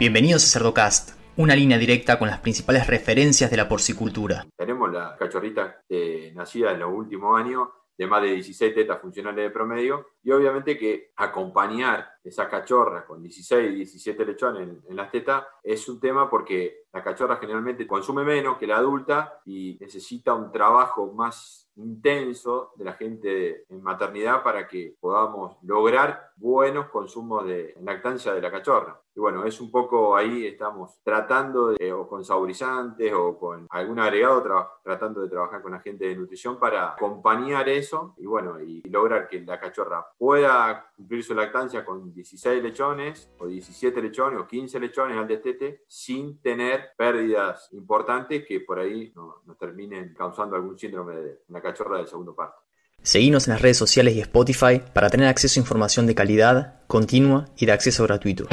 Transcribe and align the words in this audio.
Bienvenidos 0.00 0.46
a 0.46 0.58
Cerdocast, 0.58 1.10
una 1.36 1.54
línea 1.54 1.76
directa 1.76 2.18
con 2.18 2.28
las 2.28 2.38
principales 2.38 2.86
referencias 2.86 3.50
de 3.50 3.58
la 3.58 3.68
porcicultura. 3.68 4.46
Tenemos 4.56 4.90
la 4.90 5.14
cachorrita 5.14 5.82
eh, 5.90 6.32
nacida 6.34 6.72
en 6.72 6.78
los 6.78 6.90
últimos 6.90 7.38
años 7.38 7.68
de 7.98 8.06
más 8.06 8.22
de 8.22 8.32
16 8.32 8.74
tetas 8.74 8.98
funcionales 8.98 9.44
de 9.44 9.50
promedio 9.50 10.06
y 10.22 10.30
obviamente 10.30 10.78
que 10.78 11.12
acompañar 11.16 12.12
esa 12.22 12.48
cachorra 12.48 13.06
con 13.06 13.22
16, 13.22 13.74
17 13.74 14.24
lechones 14.24 14.62
en, 14.62 14.82
en 14.88 14.96
las 14.96 15.10
tetas 15.10 15.44
es 15.62 15.88
un 15.88 16.00
tema 16.00 16.28
porque 16.28 16.84
la 16.92 17.02
cachorra 17.02 17.36
generalmente 17.36 17.86
consume 17.86 18.24
menos 18.24 18.58
que 18.58 18.66
la 18.66 18.78
adulta 18.78 19.40
y 19.44 19.78
necesita 19.80 20.34
un 20.34 20.50
trabajo 20.50 21.12
más 21.12 21.70
intenso 21.76 22.72
de 22.76 22.84
la 22.84 22.92
gente 22.94 23.64
en 23.68 23.82
maternidad 23.82 24.42
para 24.42 24.66
que 24.66 24.96
podamos 25.00 25.56
lograr 25.62 26.32
buenos 26.36 26.88
consumos 26.88 27.46
de 27.46 27.74
lactancia 27.82 28.32
de 28.32 28.40
la 28.40 28.50
cachorra. 28.50 29.00
Y 29.14 29.20
bueno, 29.20 29.44
es 29.44 29.60
un 29.60 29.70
poco 29.70 30.16
ahí 30.16 30.46
estamos 30.46 31.00
tratando 31.02 31.68
de, 31.68 31.92
o 31.92 32.08
con 32.08 32.24
saborizantes 32.24 33.12
o 33.12 33.38
con 33.38 33.66
algún 33.70 33.98
agregado, 33.98 34.42
tratando 34.82 35.20
de 35.20 35.28
trabajar 35.28 35.62
con 35.62 35.74
agentes 35.74 36.08
de 36.08 36.16
nutrición 36.16 36.58
para 36.58 36.92
acompañar 36.92 37.68
eso 37.68 38.14
y 38.18 38.26
bueno, 38.26 38.60
y 38.60 38.82
lograr 38.88 39.28
que 39.28 39.40
la 39.40 39.58
cachorra 39.58 40.06
pueda 40.16 40.90
cumplir 40.96 41.24
su 41.24 41.34
lactancia 41.34 41.84
con 41.84 42.09
16 42.12 42.62
lechones 42.62 43.30
o 43.38 43.46
17 43.46 44.02
lechones 44.02 44.40
o 44.40 44.46
15 44.46 44.80
lechones 44.80 45.16
al 45.16 45.26
destete 45.28 45.84
sin 45.86 46.40
tener 46.40 46.90
pérdidas 46.96 47.68
importantes 47.72 48.44
que 48.46 48.60
por 48.60 48.78
ahí 48.78 49.12
nos 49.14 49.58
terminen 49.58 50.14
causando 50.14 50.56
algún 50.56 50.78
síndrome 50.78 51.16
de 51.16 51.38
la 51.48 51.60
cachorra 51.60 51.98
del 51.98 52.06
segundo 52.06 52.34
parto. 52.34 52.60
Seguimos 53.02 53.48
en 53.48 53.54
las 53.54 53.62
redes 53.62 53.78
sociales 53.78 54.14
y 54.14 54.20
Spotify 54.20 54.82
para 54.92 55.08
tener 55.08 55.26
acceso 55.26 55.58
a 55.58 55.62
información 55.62 56.06
de 56.06 56.14
calidad, 56.14 56.86
continua 56.86 57.46
y 57.56 57.64
de 57.64 57.72
acceso 57.72 58.04
gratuito. 58.04 58.44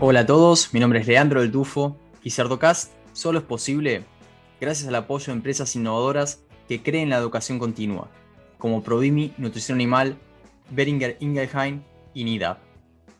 Hola 0.00 0.20
a 0.20 0.26
todos, 0.26 0.74
mi 0.74 0.80
nombre 0.80 1.00
es 1.00 1.06
Leandro 1.06 1.40
del 1.40 1.52
Tufo 1.52 1.96
y 2.22 2.30
Cerdocast 2.30 2.92
solo 3.12 3.38
es 3.38 3.44
posible 3.44 4.04
gracias 4.60 4.88
al 4.88 4.94
apoyo 4.94 5.26
de 5.26 5.32
empresas 5.32 5.74
innovadoras 5.76 6.44
que 6.68 6.82
creen 6.82 7.10
la 7.10 7.16
educación 7.18 7.58
continua, 7.58 8.10
como 8.58 8.82
Provimi, 8.82 9.32
Nutrición 9.38 9.76
Animal, 9.76 10.16
Beringer 10.70 11.16
Ingelheim 11.20 11.82
y 12.14 12.24
NIDA. 12.24 12.58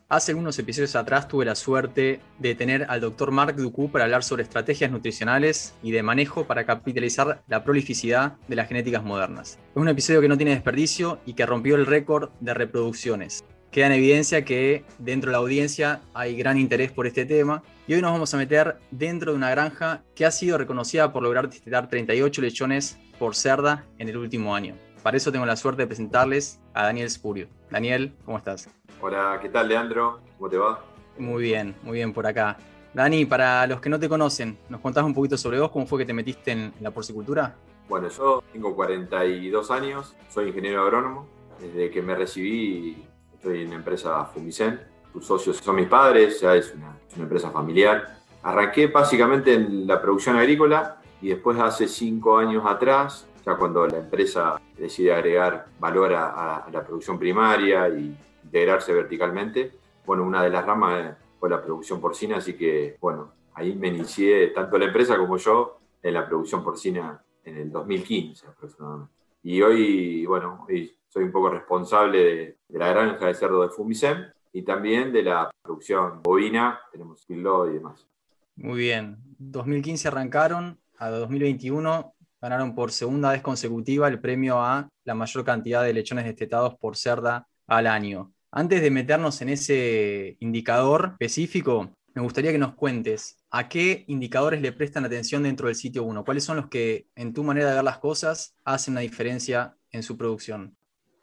Hace 0.08 0.30
algunos 0.30 0.56
episodios 0.60 0.94
atrás 0.94 1.26
tuve 1.26 1.44
la 1.44 1.56
suerte 1.56 2.20
de 2.38 2.54
tener 2.54 2.86
al 2.88 3.00
Dr. 3.00 3.32
Mark 3.32 3.56
Ducu 3.56 3.90
para 3.90 4.04
hablar 4.04 4.22
sobre 4.22 4.44
estrategias 4.44 4.88
nutricionales 4.88 5.74
y 5.82 5.90
de 5.90 6.04
manejo 6.04 6.44
para 6.44 6.64
capitalizar 6.64 7.42
la 7.48 7.64
prolificidad 7.64 8.34
de 8.46 8.54
las 8.54 8.68
genéticas 8.68 9.02
modernas. 9.02 9.58
Es 9.74 9.76
un 9.76 9.88
episodio 9.88 10.20
que 10.20 10.28
no 10.28 10.36
tiene 10.36 10.52
desperdicio 10.52 11.18
y 11.26 11.34
que 11.34 11.44
rompió 11.44 11.74
el 11.74 11.86
récord 11.86 12.30
de 12.38 12.54
reproducciones. 12.54 13.44
Queda 13.72 13.86
en 13.86 13.92
evidencia 13.92 14.44
que 14.44 14.84
dentro 15.00 15.30
de 15.30 15.32
la 15.32 15.38
audiencia 15.38 16.00
hay 16.14 16.36
gran 16.36 16.56
interés 16.56 16.92
por 16.92 17.08
este 17.08 17.26
tema 17.26 17.64
y 17.88 17.94
hoy 17.94 18.00
nos 18.00 18.12
vamos 18.12 18.32
a 18.32 18.36
meter 18.36 18.76
dentro 18.92 19.32
de 19.32 19.38
una 19.38 19.50
granja 19.50 20.04
que 20.14 20.24
ha 20.24 20.30
sido 20.30 20.56
reconocida 20.56 21.12
por 21.12 21.24
lograr 21.24 21.50
destetar 21.50 21.88
38 21.88 22.42
lechones 22.42 22.96
por 23.18 23.34
cerda 23.34 23.84
en 23.98 24.08
el 24.08 24.16
último 24.18 24.54
año. 24.54 24.76
Para 25.06 25.18
eso 25.18 25.30
tengo 25.30 25.46
la 25.46 25.54
suerte 25.54 25.82
de 25.82 25.86
presentarles 25.86 26.60
a 26.74 26.86
Daniel 26.86 27.08
Spurio. 27.08 27.46
Daniel, 27.70 28.12
¿cómo 28.24 28.38
estás? 28.38 28.68
Hola, 29.00 29.38
¿qué 29.40 29.48
tal 29.48 29.68
Leandro? 29.68 30.18
¿Cómo 30.36 30.50
te 30.50 30.56
va? 30.56 30.84
Muy 31.16 31.44
bien, 31.44 31.76
muy 31.84 31.98
bien 31.98 32.12
por 32.12 32.26
acá. 32.26 32.56
Dani, 32.92 33.24
para 33.24 33.68
los 33.68 33.80
que 33.80 33.88
no 33.88 34.00
te 34.00 34.08
conocen, 34.08 34.58
¿nos 34.68 34.80
contás 34.80 35.04
un 35.04 35.14
poquito 35.14 35.38
sobre 35.38 35.60
vos? 35.60 35.70
¿Cómo 35.70 35.86
fue 35.86 36.00
que 36.00 36.06
te 36.06 36.12
metiste 36.12 36.50
en 36.50 36.72
la 36.80 36.90
porcicultura? 36.90 37.54
Bueno, 37.88 38.08
yo 38.08 38.42
tengo 38.52 38.74
42 38.74 39.70
años, 39.70 40.16
soy 40.28 40.48
ingeniero 40.48 40.82
agrónomo. 40.82 41.28
Desde 41.60 41.88
que 41.88 42.02
me 42.02 42.16
recibí 42.16 43.06
estoy 43.32 43.62
en 43.62 43.70
la 43.70 43.76
empresa 43.76 44.24
Fumicen. 44.24 44.80
Sus 45.12 45.24
socios 45.24 45.58
son 45.58 45.76
mis 45.76 45.86
padres, 45.86 46.40
ya 46.40 46.56
es 46.56 46.74
una, 46.74 46.98
es 47.08 47.14
una 47.14 47.22
empresa 47.22 47.52
familiar. 47.52 48.18
Arranqué 48.42 48.88
básicamente 48.88 49.54
en 49.54 49.86
la 49.86 50.02
producción 50.02 50.34
agrícola 50.34 50.96
y 51.22 51.28
después 51.28 51.60
hace 51.60 51.86
cinco 51.86 52.38
años 52.38 52.64
atrás 52.66 53.24
ya 53.46 53.56
cuando 53.56 53.86
la 53.86 53.98
empresa 53.98 54.60
decide 54.76 55.14
agregar 55.14 55.66
valor 55.78 56.12
a, 56.14 56.56
a, 56.56 56.70
la 56.70 56.84
producción 56.84 57.16
primaria 57.16 57.88
y 57.88 58.16
integrarse 58.42 58.92
verticalmente, 58.92 59.70
bueno, 60.04 60.24
una 60.24 60.42
de 60.42 60.50
las 60.50 60.66
ramas 60.66 61.16
fue 61.38 61.48
la 61.48 61.62
producción 61.62 62.00
porcina, 62.00 62.38
así 62.38 62.54
que, 62.54 62.96
bueno, 63.00 63.32
ahí 63.54 63.76
me 63.76 63.88
inicié 63.88 64.48
tanto 64.48 64.76
la 64.78 64.86
empresa 64.86 65.16
como 65.16 65.36
yo 65.36 65.78
en 66.02 66.14
la 66.14 66.26
producción 66.26 66.64
porcina 66.64 67.22
en 67.44 67.56
el 67.56 67.70
2015 67.70 68.46
aproximadamente. 68.48 69.12
Y 69.44 69.62
hoy, 69.62 70.26
bueno, 70.26 70.66
hoy 70.68 70.92
soy 71.08 71.22
un 71.22 71.32
poco 71.32 71.50
responsable 71.50 72.56
de, 72.68 72.78
la 72.78 72.88
granja 72.88 73.26
de 73.26 73.34
cerdo 73.34 73.62
de 73.62 73.68
Fumicem 73.68 74.24
y 74.52 74.62
también 74.62 75.12
de 75.12 75.22
la 75.22 75.50
producción 75.62 76.20
bovina, 76.22 76.80
tenemos 76.90 77.24
kilo 77.24 77.70
y 77.70 77.74
demás. 77.74 78.08
Muy 78.56 78.78
bien, 78.78 79.18
2015 79.38 80.08
arrancaron, 80.08 80.80
a 80.98 81.10
2021 81.10 82.15
ganaron 82.40 82.74
por 82.74 82.92
segunda 82.92 83.32
vez 83.32 83.42
consecutiva 83.42 84.08
el 84.08 84.20
premio 84.20 84.60
a 84.60 84.88
la 85.04 85.14
mayor 85.14 85.44
cantidad 85.44 85.82
de 85.82 85.92
lechones 85.92 86.24
destetados 86.24 86.76
por 86.76 86.96
cerda 86.96 87.46
al 87.66 87.86
año. 87.86 88.32
Antes 88.52 88.80
de 88.80 88.90
meternos 88.90 89.40
en 89.42 89.50
ese 89.50 90.36
indicador 90.40 91.12
específico, 91.12 91.90
me 92.14 92.22
gustaría 92.22 92.52
que 92.52 92.58
nos 92.58 92.74
cuentes 92.74 93.38
a 93.50 93.68
qué 93.68 94.04
indicadores 94.08 94.62
le 94.62 94.72
prestan 94.72 95.04
atención 95.04 95.42
dentro 95.42 95.66
del 95.66 95.76
sitio 95.76 96.02
1. 96.04 96.24
¿Cuáles 96.24 96.44
son 96.44 96.56
los 96.56 96.68
que, 96.68 97.06
en 97.14 97.34
tu 97.34 97.44
manera 97.44 97.68
de 97.68 97.74
ver 97.74 97.84
las 97.84 97.98
cosas, 97.98 98.54
hacen 98.64 98.94
una 98.94 99.02
diferencia 99.02 99.76
en 99.90 100.02
su 100.02 100.16
producción? 100.16 100.74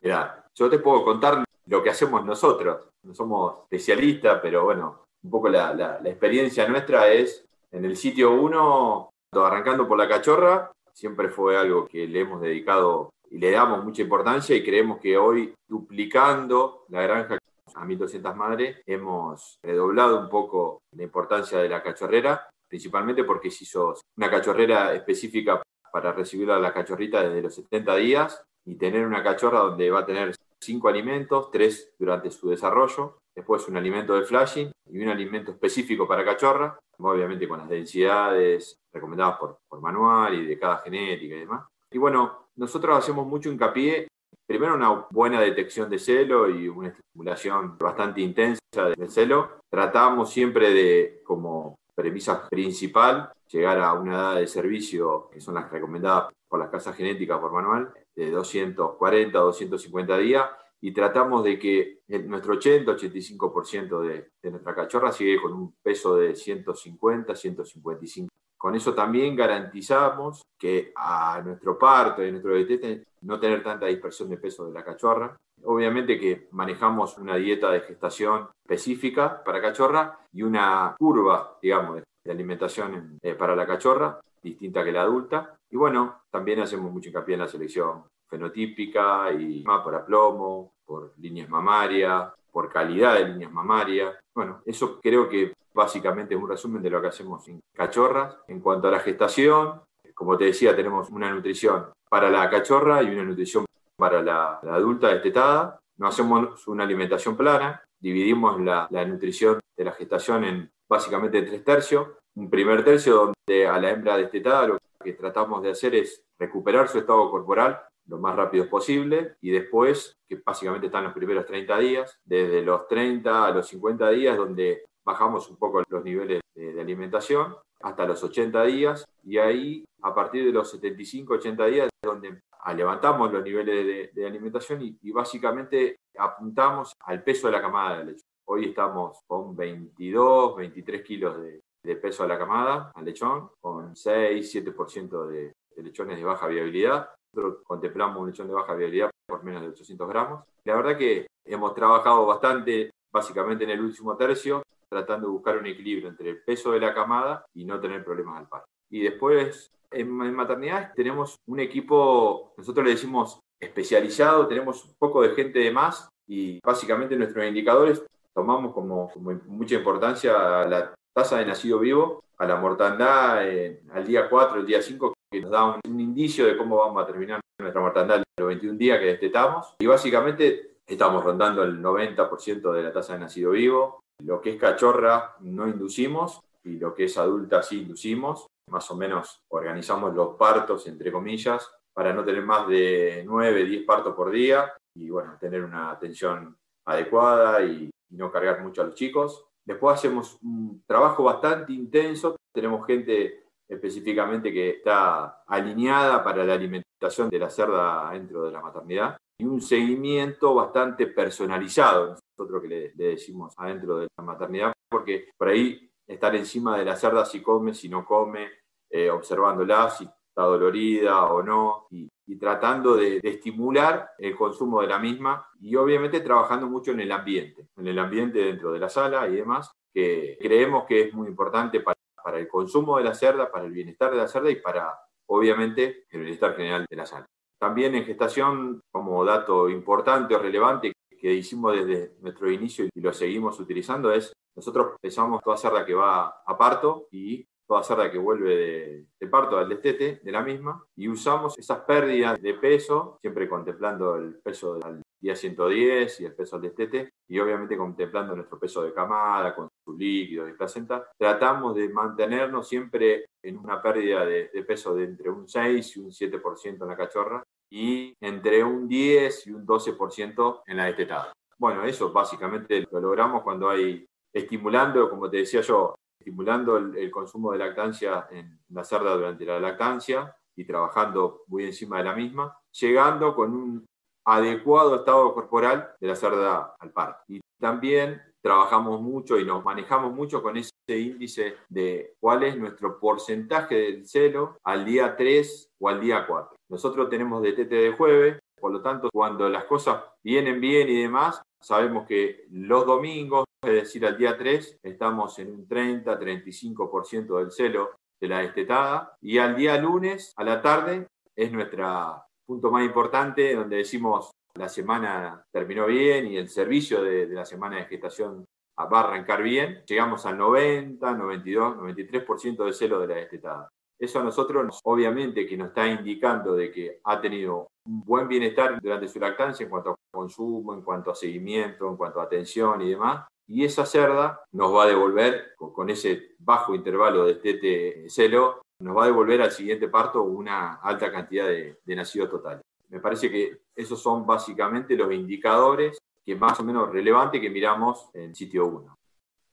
Mira, 0.02 0.46
yo 0.53 0.69
te 0.69 0.78
puedo 0.78 1.03
contar 1.03 1.44
lo 1.66 1.81
que 1.81 1.90
hacemos 1.90 2.23
nosotros. 2.23 2.90
No 3.02 3.16
somos 3.16 3.63
especialistas, 3.63 4.40
pero 4.41 4.66
bueno, 4.66 5.06
un 5.23 5.31
poco 5.31 5.50
la, 5.50 5.73
la, 5.73 6.09
experiencia 6.09 6.68
nuestra 6.68 7.07
es 7.07 7.44
en 7.72 7.85
el 7.85 7.97
sitio 7.97 8.34
1, 8.34 9.09
arrancando 9.31 9.88
por 9.88 9.97
la 9.97 10.07
cachorra, 10.07 10.72
siempre 10.93 11.29
fue 11.29 11.57
algo 11.57 11.87
que 11.87 12.07
le 12.07 12.21
hemos 12.21 12.41
dedicado 12.41 13.09
y 13.29 13.39
le 13.39 13.51
damos 13.51 13.83
mucha 13.83 14.03
importancia 14.03 14.55
y 14.55 14.63
creemos 14.63 14.99
que 14.99 15.17
hoy 15.17 15.53
duplicando 15.67 16.85
la 16.89 17.01
granja 17.01 17.37
a 17.73 17.85
1.200 17.85 18.35
madres 18.35 18.81
hemos 18.85 19.57
redoblado 19.63 20.19
un 20.19 20.29
poco 20.29 20.81
la 20.95 21.03
importancia 21.03 21.57
de 21.57 21.69
la 21.69 21.81
cachorrera, 21.81 22.47
principalmente 22.67 23.23
porque 23.23 23.49
se 23.49 23.63
hizo 23.63 23.95
una 24.17 24.29
cachorrera 24.29 24.93
específica 24.93 25.61
para 25.91 26.11
recibir 26.11 26.51
a 26.51 26.59
la 26.59 26.73
cachorrita 26.73 27.23
desde 27.23 27.41
los 27.41 27.55
70 27.55 27.95
días 27.95 28.43
y 28.65 28.75
tener 28.75 29.05
una 29.05 29.23
cachorra 29.23 29.59
donde 29.59 29.89
va 29.89 30.01
a 30.01 30.05
tener 30.05 30.35
cinco 30.61 30.87
alimentos, 30.87 31.51
tres 31.51 31.93
durante 31.99 32.31
su 32.31 32.49
desarrollo, 32.49 33.17
después 33.35 33.67
un 33.67 33.77
alimento 33.77 34.13
de 34.16 34.23
flashing 34.23 34.71
y 34.89 35.01
un 35.01 35.09
alimento 35.09 35.51
específico 35.51 36.07
para 36.07 36.25
cachorra, 36.25 36.77
obviamente 36.97 37.47
con 37.47 37.59
las 37.59 37.69
densidades 37.69 38.77
recomendadas 38.91 39.38
por, 39.38 39.57
por 39.67 39.81
manual 39.81 40.33
y 40.35 40.45
de 40.45 40.59
cada 40.59 40.77
genética 40.77 41.35
y 41.35 41.39
demás. 41.39 41.66
Y 41.91 41.97
bueno, 41.97 42.47
nosotros 42.55 42.97
hacemos 42.97 43.25
mucho 43.25 43.49
hincapié, 43.49 44.07
primero 44.45 44.75
una 44.75 45.05
buena 45.09 45.39
detección 45.41 45.89
de 45.89 45.99
celo 45.99 46.49
y 46.49 46.67
una 46.67 46.89
estimulación 46.89 47.77
bastante 47.77 48.22
intensa 48.22 48.59
del 48.95 49.09
celo. 49.09 49.59
Tratamos 49.69 50.31
siempre 50.31 50.73
de, 50.73 51.22
como 51.23 51.75
premisa 51.95 52.47
principal, 52.49 53.31
llegar 53.47 53.79
a 53.79 53.93
una 53.93 54.13
edad 54.13 54.35
de 54.35 54.47
servicio, 54.47 55.29
que 55.31 55.39
son 55.39 55.55
las 55.55 55.72
recomendadas 55.72 56.33
por 56.47 56.59
las 56.59 56.69
casas 56.69 56.95
genéticas 56.95 57.39
por 57.39 57.51
manual, 57.51 57.93
de 58.16 58.29
240 58.29 59.38
a 59.38 59.41
250 59.41 60.17
días, 60.17 60.49
y 60.85 60.91
tratamos 60.91 61.45
de 61.45 61.57
que 61.57 62.01
nuestro 62.27 62.59
80-85% 62.59 64.01
de, 64.01 64.51
nuestra 64.51 64.75
cachorra 64.75 65.13
sigue 65.13 65.41
con 65.41 65.53
un 65.53 65.75
peso 65.81 66.17
de 66.17 66.35
150, 66.35 67.33
155 67.33 68.27
con 68.57 68.75
eso 68.75 68.93
también 68.93 69.35
garantizamos 69.35 70.41
que 70.57 70.93
a 70.95 71.41
nuestro 71.43 71.77
parto 71.77 72.23
y 72.23 72.27
a 72.27 72.31
nuestro 72.31 72.55
destete 72.55 73.03
no 73.22 73.40
tener 73.40 73.61
tanta 73.61 73.87
dispersión 73.87 74.29
de 74.29 74.37
peso 74.37 74.66
de 74.66 74.72
la 74.72 74.85
cachorra. 74.85 75.35
Obviamente 75.66 76.17
que 76.17 76.47
manejamos 76.52 77.17
una 77.17 77.35
dieta 77.35 77.72
de 77.72 77.81
gestación 77.81 78.47
específica 78.63 79.43
para 79.43 79.61
cachorra 79.61 80.17
y 80.31 80.43
una 80.43 80.96
curva, 80.97 81.58
digamos, 81.61 82.03
de 82.25 82.31
alimentación 82.31 83.17
eh, 83.22 83.35
para 83.35 83.53
la 83.53 83.67
cachorra, 83.67 84.22
distinta 84.41 84.84
que 84.84 84.93
la 84.93 85.02
adulta. 85.02 85.55
Y 85.69 85.75
bueno, 85.75 86.22
también 86.31 86.61
hacemos 86.61 86.90
mucho 86.90 87.09
hincapié 87.09 87.34
en 87.34 87.41
la 87.41 87.47
selección 87.49 88.03
fenotípica 88.34 89.31
y 89.31 89.61
más 89.63 89.84
por 89.84 89.93
aplomo, 89.93 90.72
por 90.85 91.14
líneas 91.18 91.50
mamarias, 91.50 92.32
por 92.52 92.72
calidad 92.72 93.16
de 93.16 93.30
líneas 93.30 93.52
mamarias. 93.52 94.16
Bueno, 94.34 94.62
eso 94.66 95.00
creo 95.02 95.28
que 95.28 95.53
básicamente 95.74 96.35
es 96.35 96.41
un 96.41 96.50
resumen 96.50 96.82
de 96.82 96.90
lo 96.90 97.02
que 97.02 97.08
hacemos 97.08 97.47
en 97.47 97.59
cachorras. 97.74 98.38
En 98.47 98.59
cuanto 98.59 98.88
a 98.88 98.91
la 98.91 99.00
gestación, 99.00 99.82
como 100.14 100.38
te 100.38 100.46
decía, 100.46 100.76
tenemos 100.76 101.09
una 101.09 101.32
nutrición 101.32 101.88
para 102.09 102.30
la 102.30 102.50
cachorra 102.50 103.02
y 103.02 103.09
una 103.09 103.24
nutrición 103.24 103.66
para 103.97 104.22
la, 104.22 104.59
la 104.62 104.76
adulta 104.76 105.08
destetada. 105.08 105.80
No 105.97 106.08
hacemos 106.08 106.68
una 106.68 106.84
alimentación 106.84 107.35
plana, 107.35 107.84
dividimos 108.00 108.59
la, 108.62 108.88
la, 108.91 109.06
nutrición 109.06 109.59
de 109.76 109.84
la 109.84 109.91
gestación 109.94 110.44
en 110.44 110.72
básicamente 110.88 111.41
tres 111.41 111.64
tercios. 111.64 112.08
Un 112.35 112.50
primer 112.50 112.84
tercio 112.84 113.34
donde 113.47 113.68
a 113.68 113.80
la 113.80 113.91
hembra 113.91 114.18
destetada 114.18 114.68
lo 114.68 114.78
que 115.03 115.14
tratamos 115.14 115.62
de 115.64 115.72
hacer 115.72 115.96
es 115.96 116.24
recuperar 116.40 116.88
su 116.88 117.00
estado 117.00 117.30
corporal 117.30 117.80
lo 118.08 118.17
más 118.17 118.35
rápido 118.35 118.70
posible 118.70 119.35
y 119.41 119.52
después, 119.52 120.17
que 120.28 120.41
básicamente 120.46 120.88
están 120.88 121.03
los 121.03 121.14
primeros 121.14 121.46
30 121.46 121.79
días, 121.79 122.20
desde 122.23 122.61
los 122.61 122.88
30 122.88 123.46
a 123.46 123.52
los 123.52 123.67
50 123.67 124.09
días, 124.09 124.38
donde 124.38 124.84
bajamos 125.05 125.50
un 125.50 125.58
poco 125.58 125.84
los 125.88 126.03
niveles 126.03 126.41
de, 126.55 126.79
alimentación 126.79 127.55
hasta 127.82 128.05
los 128.05 128.23
80 128.23 128.64
días 128.64 129.05
y 129.23 129.38
ahí 129.38 129.85
a 130.02 130.14
partir 130.14 130.46
de 130.46 130.52
los 130.52 130.70
75, 130.72 131.34
80 131.35 131.66
días 131.66 131.90
donde 132.02 132.41
levantamos 132.76 133.32
los 133.32 133.44
niveles 133.44 134.14
de, 134.14 134.26
alimentación 134.26 134.82
y, 134.82 135.11
básicamente 135.11 135.97
apuntamos 136.17 136.94
al 137.02 137.23
peso 137.23 137.47
de 137.47 137.53
la 137.53 137.61
camada 137.61 137.99
de 137.99 138.06
lechón. 138.06 138.28
Hoy 138.46 138.66
estamos 138.66 139.20
con 139.26 139.56
22, 139.56 140.56
23 140.58 141.02
kilos 141.02 141.38
de, 141.41 141.96
peso 141.96 142.23
a 142.23 142.28
la 142.28 142.38
camada, 142.38 142.91
al 142.96 143.06
lechón, 143.06 143.49
con 143.59 143.96
6, 143.96 144.56
7% 144.56 145.28
de, 145.28 145.53
de 145.76 145.84
lechones 145.84 146.17
de 146.17 146.23
baja 146.23 146.47
viabilidad. 146.47 147.09
Nosotros 147.34 147.64
contemplamos 147.66 148.22
un 148.22 148.28
lechón 148.28 148.47
de 148.47 148.53
baja 148.53 148.76
viabilidad 148.76 149.09
por 149.26 149.44
menos 149.44 149.62
de 149.62 149.70
800 149.70 150.08
gramos. 150.08 150.44
La 150.66 150.76
verdad 150.76 150.97
que 150.97 151.28
hemos 151.46 151.74
trabajado 151.74 152.26
bastante, 152.26 152.91
básicamente 153.12 153.64
en 153.64 153.72
el 153.72 153.82
último 153.82 154.16
tercio, 154.16 154.64
tratando 154.88 155.28
de 155.28 155.34
buscar 155.34 155.58
un 155.58 155.66
equilibrio 155.66 156.09
entre 156.09 156.30
el 156.30 156.44
peso 156.44 156.72
de 156.72 156.80
la 156.80 156.94
camada 156.94 157.46
y 157.56 157.66
no 157.66 157.80
tener 157.80 158.03
problemas 158.03 158.38
al 158.38 158.47
parto. 158.47 158.68
Y 158.90 159.02
después, 159.02 159.72
en, 159.90 160.12
maternidad 160.12 160.94
tenemos 160.96 161.35
un 161.47 161.59
equipo, 161.59 162.53
nosotros 162.58 162.85
le 162.85 162.91
decimos 162.91 163.40
especializado, 163.59 164.47
tenemos 164.47 164.85
un 164.85 164.94
poco 165.00 165.22
de 165.22 165.30
gente 165.30 165.59
de 165.59 165.72
más 165.72 166.09
y 166.28 166.59
básicamente 166.64 167.16
nuestros 167.16 167.46
indicadores 167.46 168.06
tomamos 168.34 168.74
como, 168.74 169.12
mucha 169.47 169.76
importancia 169.76 170.66
la 170.66 170.94
tasa 171.14 171.40
de 171.40 171.46
nacido 171.46 171.80
vivo, 171.80 172.24
a 172.38 172.46
la 172.46 172.58
mortandad 172.58 173.38
al 173.38 174.06
día 174.06 174.30
4, 174.30 174.59
el 174.59 174.66
día 174.66 174.82
5, 174.82 175.14
que 175.34 175.41
nos 175.41 175.50
da 175.50 175.66
un, 175.66 176.00
indicio 176.00 176.46
de 176.46 176.56
cómo 176.56 176.78
vamos 176.78 177.02
a 177.02 177.08
terminar 177.08 177.41
nuestra 177.59 177.82
mortandad 177.82 178.22
los 178.38 178.47
21 178.47 178.78
días 178.78 179.00
que 179.00 179.06
destetamos. 179.06 179.76
Y 179.80 179.88
básicamente 179.88 180.78
estamos 180.85 181.24
rondando 181.24 181.64
el 181.64 181.82
90% 181.82 182.72
de 182.72 182.84
la 182.84 182.94
tasa 182.94 183.14
de 183.14 183.20
nacido 183.20 183.52
vivo. 183.52 184.02
Lo 184.24 184.40
que 184.40 184.52
es 184.52 184.58
cachorra 184.58 185.35
no 185.40 185.68
inducimos 185.68 186.40
y 186.64 186.78
lo 186.78 186.94
que 186.94 187.06
es 187.06 187.18
adulta 187.18 187.64
sí 187.64 187.82
inducimos. 187.82 188.46
Más 188.70 188.90
o 188.91 188.96
menos 188.96 189.41
organizamos 189.50 190.14
los 190.14 190.35
partos, 190.38 190.85
entre 190.88 191.12
comillas, 191.12 191.68
para 191.94 192.14
no 192.14 192.24
tener 192.24 192.44
más 192.44 192.68
de 192.68 193.24
9, 193.26 193.66
10 193.66 193.85
partos 193.85 194.14
por 194.14 194.30
día 194.30 194.72
y 194.96 195.09
bueno, 195.09 195.35
tener 195.40 195.64
una 195.64 195.90
atención 195.90 196.56
adecuada 196.85 197.64
y, 197.64 197.90
no 198.12 198.32
cargar 198.32 198.62
mucho 198.62 198.84
a 198.84 198.85
los 198.85 198.94
chicos. 198.94 199.44
Después 199.66 199.96
hacemos 199.96 200.38
un 200.44 200.84
trabajo 200.85 201.24
bastante 201.24 201.74
intenso. 201.74 202.35
Tenemos 202.53 202.85
gente 202.85 203.42
específicamente 203.67 204.51
que 204.51 204.69
está 204.69 205.43
alineada 205.47 206.23
para 206.23 206.43
la 206.43 206.53
alimentación 206.53 207.29
de 207.29 207.39
la 207.39 207.49
cerda 207.49 208.11
dentro 208.11 208.43
de 208.43 208.51
la 208.51 208.61
maternidad 208.61 209.17
y 209.37 209.45
un 209.45 209.61
seguimiento 209.61 210.53
bastante 210.53 211.07
personalizado, 211.07 212.15
nosotros 212.37 212.61
que 212.61 212.67
le, 212.67 212.91
decimos 212.93 213.53
adentro 213.57 213.97
de 213.97 214.07
la 214.17 214.23
maternidad, 214.23 214.73
porque 214.89 215.29
por 215.37 215.49
ahí 215.49 215.89
estar 216.07 216.35
encima 216.35 216.77
de 216.77 216.85
la 216.85 216.95
cerda 216.95 217.25
si 217.25 217.41
come, 217.41 217.73
si 217.73 217.89
no 217.89 218.05
come, 218.05 218.49
eh, 218.89 219.09
observándola, 219.09 219.89
si 219.89 220.03
está 220.03 220.43
dolorida 220.43 221.25
o 221.25 221.41
no, 221.41 221.87
y, 221.91 222.09
tratando 222.39 222.95
de, 222.95 223.19
estimular 223.23 224.09
el 224.17 224.35
consumo 224.35 224.81
de 224.81 224.87
la 224.87 224.97
misma 224.97 225.47
y 225.59 225.75
obviamente 225.75 226.19
trabajando 226.21 226.67
mucho 226.67 226.91
en 226.91 227.01
el 227.01 227.11
ambiente, 227.11 227.67
en 227.77 227.87
el 227.87 227.99
ambiente 227.99 228.39
dentro 228.39 228.71
de 228.71 228.79
la 228.79 228.89
sala 228.89 229.27
y 229.27 229.35
demás, 229.35 229.71
que 229.93 230.37
creemos 230.41 230.85
que 230.85 231.01
es 231.01 231.13
muy 231.13 231.27
importante 231.27 231.79
para, 231.79 231.95
para 232.23 232.40
el 232.40 232.47
consumo 232.47 232.97
de 232.97 233.03
la 233.03 233.14
cerda, 233.14 233.52
para 233.52 233.66
el 233.66 233.72
bienestar 233.72 234.11
de 234.11 234.17
la 234.17 234.28
cerda 234.28 234.49
y 234.49 234.55
para, 234.55 234.97
obviamente, 235.28 236.05
el 236.09 236.22
bienestar 236.22 236.55
general 236.55 236.85
de 236.90 236.96
la 236.96 237.05
sala. 237.05 237.25
También 237.59 237.96
en 237.96 238.05
gestación, 238.05 238.81
como 238.91 239.23
dato 239.23 239.70
importante 239.70 240.35
o 240.35 240.40
relevante 240.40 240.93
que 241.09 241.34
hicimos 241.34 241.73
desde 241.73 242.17
nuestro 242.20 242.52
inicio 242.52 242.85
y 242.93 242.99
lo 242.99 243.14
seguimos 243.14 243.59
utilizando, 243.59 244.11
es 244.11 244.34
nosotros 244.55 244.97
pesamos 245.02 245.41
toda 245.41 245.58
cerda 245.58 245.85
que 245.85 245.93
va 245.93 246.41
a 246.46 246.58
parto 246.58 247.08
y 247.11 247.47
toda 247.66 247.81
cerda 247.84 248.11
que 248.11 248.17
vuelve 248.17 249.08
de, 249.17 249.28
parto 249.28 249.58
al 249.58 249.70
destete 249.70 250.20
de 250.22 250.31
la 250.31 250.43
misma 250.43 250.85
y 250.96 251.08
usamos 251.08 251.58
esas 251.58 251.79
pérdidas 251.79 252.41
de 252.41 252.53
peso, 252.55 253.17
siempre 253.22 253.47
contemplando 253.47 254.16
el 254.16 254.35
peso 254.41 254.78
del 255.23 255.35
día 255.35 255.35
110 255.35 256.20
y 256.20 256.25
el 256.25 256.36
peso 256.36 256.58
al 256.58 256.62
destete 256.62 257.13
y 257.29 257.39
obviamente 257.39 257.77
contemplando 257.77 258.36
nuestro 258.36 258.60
peso 258.60 258.84
de 258.84 258.93
camada 258.93 259.55
con 259.55 259.70
su 259.86 259.98
líquido 259.98 260.48
y 260.48 260.53
placenta, 260.53 261.10
tratamos 261.17 261.75
de 261.75 261.88
mantenernos 261.89 262.67
siempre 262.67 263.25
en 263.41 263.58
una 263.58 263.81
pérdida 263.81 264.25
de, 264.25 264.50
peso 264.67 264.93
de 264.93 265.05
entre 265.05 265.29
un 265.29 265.48
6 265.48 265.98
y 265.98 266.00
un 266.01 266.12
7% 266.12 266.81
en 266.81 266.88
la 266.88 266.98
cachorra 266.98 267.41
y 267.72 268.13
entre 268.20 268.63
un 268.63 268.88
10 268.88 269.48
y 269.48 269.51
un 269.51 269.65
12% 269.65 270.62
en 270.67 270.77
la 270.77 270.86
destetada. 270.86 271.31
Bueno, 271.58 271.84
eso 271.86 272.12
básicamente 272.12 272.86
lo 272.91 273.00
logramos 273.00 273.43
cuando 273.43 273.70
hay 273.70 274.05
estimulando, 274.34 275.10
como 275.10 275.29
te 275.29 275.38
decía 275.38 275.62
yo, 275.62 275.96
estimulando 276.20 276.77
el, 276.77 277.10
consumo 277.12 277.51
de 277.53 277.60
lactancia 277.60 278.27
en 278.31 278.60
la 278.70 278.84
cerda 278.84 279.15
durante 279.15 279.46
la 279.46 279.60
lactancia 279.60 280.36
y 280.55 280.65
trabajando 280.65 281.43
muy 281.48 281.65
encima 281.65 281.98
de 281.98 282.03
la 282.03 282.15
misma, 282.15 282.58
llegando 282.72 283.36
con 283.36 283.53
un 283.53 283.86
adecuado 284.25 284.96
estado 284.96 285.34
corporal 285.34 285.91
de 286.00 286.08
la 286.08 286.15
cerda 286.15 286.75
al 286.79 286.91
parto. 286.91 287.24
Y 287.27 287.41
también 287.60 288.22
trabajamos 288.41 289.01
mucho 289.01 289.39
y 289.39 289.46
nos 289.46 289.63
manejamos 289.63 290.13
mucho 290.13 290.43
con 290.43 290.58
ese 290.58 290.72
índice 290.88 291.55
de 291.70 292.15
cuál 292.20 292.43
es 292.43 292.58
nuestro 292.58 293.00
porcentaje 293.00 293.75
del 293.75 294.05
celo 294.05 294.58
al 294.63 294.84
día 294.84 295.15
3 295.15 295.70
o 295.79 295.89
al 295.89 296.01
día 296.01 296.25
4. 296.27 296.55
Nosotros 296.70 297.10
tenemos 297.10 297.41
DTT 297.41 297.70
de 297.70 297.96
jueves, 297.98 298.39
por 298.60 298.72
lo 298.72 298.81
tanto, 298.81 299.10
cuando 299.13 299.48
las 299.50 299.65
cosas 299.65 300.03
vienen 300.24 300.60
bien 300.60 300.89
y 300.89 301.01
demás, 301.01 301.41
sabemos 301.62 302.05
que 302.05 302.46
los 302.50 302.86
domingos, 302.86 303.46
es 303.62 303.74
decir, 303.74 304.05
al 304.05 304.17
día 304.17 304.38
3, 304.38 304.79
estamos 304.84 305.39
en 305.39 305.51
un 305.51 305.67
30-35% 305.67 307.39
del 307.39 307.51
celo 307.51 307.91
de 308.20 308.27
la 308.27 308.39
destetada 308.39 309.15
y 309.22 309.38
al 309.38 309.55
día 309.55 309.77
lunes, 309.77 310.34
a 310.36 310.43
la 310.43 310.62
tarde, 310.62 311.08
es 311.36 311.51
nuestro 311.51 312.24
punto 312.45 312.72
más 312.72 312.86
importante 312.86 313.55
donde 313.55 313.77
decimos 313.77 314.31
la 314.55 314.69
semana 314.69 315.43
terminó 315.51 315.88
bien 315.88 316.27
y 316.27 316.38
el 316.38 316.48
servicio 316.48 317.03
de, 317.03 317.27
la 317.27 317.45
semana 317.45 317.77
de 317.77 317.86
gestación 317.86 318.45
va 318.79 319.01
a 319.01 319.03
arrancar 319.03 319.41
bien, 319.41 319.84
llegamos 319.86 320.25
al 320.25 320.38
90, 320.38 321.13
92, 321.13 321.77
93% 321.77 322.65
de 322.65 322.74
celo 322.74 323.00
de 323.00 323.07
la 323.07 323.15
destetada. 323.15 323.69
Eso 324.00 324.19
a 324.19 324.24
nosotros, 324.24 324.79
obviamente, 324.84 325.48
que 325.48 325.55
nos 325.55 325.69
está 325.69 325.88
indicando 325.88 326.55
de 326.55 326.72
que 326.72 327.00
ha 327.03 327.22
tenido 327.22 327.67
un 327.86 328.01
buen 328.01 328.27
bienestar 328.27 328.79
durante 328.82 329.08
su 329.08 329.20
lactancia 329.20 329.63
en 329.63 329.70
cuanto 329.70 329.91
a 329.91 329.96
consumo, 330.12 330.74
en 330.74 330.82
cuanto 330.82 331.12
a 331.12 331.15
seguimiento, 331.15 331.88
en 331.88 331.96
cuanto 331.96 332.20
a 332.20 332.24
atención 332.24 332.82
y 332.82 332.89
demás. 332.89 333.25
Y 333.48 333.63
esa 333.63 333.86
cerda 333.86 334.44
nos 334.51 334.74
va 334.74 334.84
a 334.84 334.88
devolver, 334.88 335.53
con 335.56 335.89
ese 335.89 336.36
bajo 336.39 336.75
intervalo 336.75 337.25
de 337.25 337.34
destete 337.34 338.10
celo, 338.10 338.62
nos 338.80 338.98
va 338.98 339.03
a 339.03 339.08
devolver 339.08 339.42
al 339.42 339.51
siguiente 339.51 339.88
parto 339.88 340.24
una 340.24 340.75
alta 340.75 341.12
cantidad 341.12 341.48
de, 341.48 341.77
nacidos 341.96 342.30
totales. 342.30 342.62
Me 342.89 343.00
parece 343.00 343.30
que 343.30 343.62
esos 343.75 344.01
son 344.01 344.25
básicamente 344.25 344.96
los 344.96 345.12
indicadores 345.13 345.98
que 346.25 346.36
más 346.36 346.60
o 346.60 346.63
menos 346.63 346.89
relevantes 346.92 347.42
que 347.42 347.50
miramos 347.50 348.10
en 348.13 348.36
sitio 348.36 348.68
1. 348.68 348.98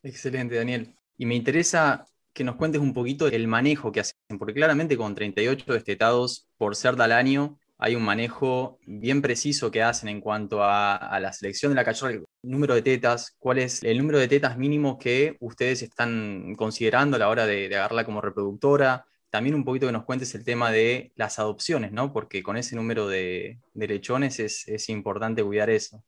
Excelente, 0.03 0.57
Daniel. 0.57 0.95
Y 1.17 1.27
me 1.27 1.35
interesa 1.35 2.05
que 2.33 2.45
nos 2.45 2.57
cuentes 2.57 2.81
un 2.81 2.93
poquito 2.93 3.27
el 3.27 3.49
manejo 3.49 3.93
que 3.93 4.01
hacen, 4.01 4.17
porque 4.39 4.55
claramente 4.55 4.97
con 4.97 5.15
38 5.15 5.73
destetados 5.73 6.49
por 6.57 6.77
cerda 6.77 7.05
al 7.05 7.13
año 7.13 7.59
hay 7.83 7.97
un 7.97 8.03
manejo 8.03 8.79
bien 8.87 9.23
preciso 9.23 9.71
que 9.71 9.83
hacen 9.83 10.11
en 10.11 10.21
cuanto 10.21 10.63
a, 10.63 11.19
la 11.19 11.33
selección 11.33 11.73
de 11.73 11.77
la 11.77 11.85
cachorra, 11.85 12.13
el 12.13 12.25
número 12.43 12.75
de 12.75 12.83
tetas, 12.83 13.35
cuál 13.39 13.59
es 13.59 13.83
el 13.83 13.97
número 13.97 14.19
de 14.19 14.29
tetas 14.29 14.59
mínimo 14.59 14.99
que 14.99 15.37
ustedes 15.41 15.83
están 15.83 16.55
considerando 16.57 17.17
a 17.17 17.19
la 17.19 17.29
hora 17.31 17.47
de, 17.47 17.71
de 17.71 17.77
agarrarla 17.77 18.05
como 18.05 18.21
reproductora, 18.21 19.07
también 19.31 19.55
un 19.55 19.65
poquito 19.65 19.87
que 19.87 19.93
nos 19.93 20.05
cuentes 20.05 20.35
el 20.35 20.45
tema 20.45 20.71
de 20.71 21.13
las 21.15 21.39
adopciones, 21.39 21.93
¿no? 21.93 22.13
Porque 22.13 22.43
con 22.43 22.57
ese 22.57 22.77
número 22.77 23.07
de, 23.07 23.61
lechones 23.75 24.41
es, 24.41 24.89
importante 24.89 25.45
cuidar 25.45 25.71
eso. 25.71 26.03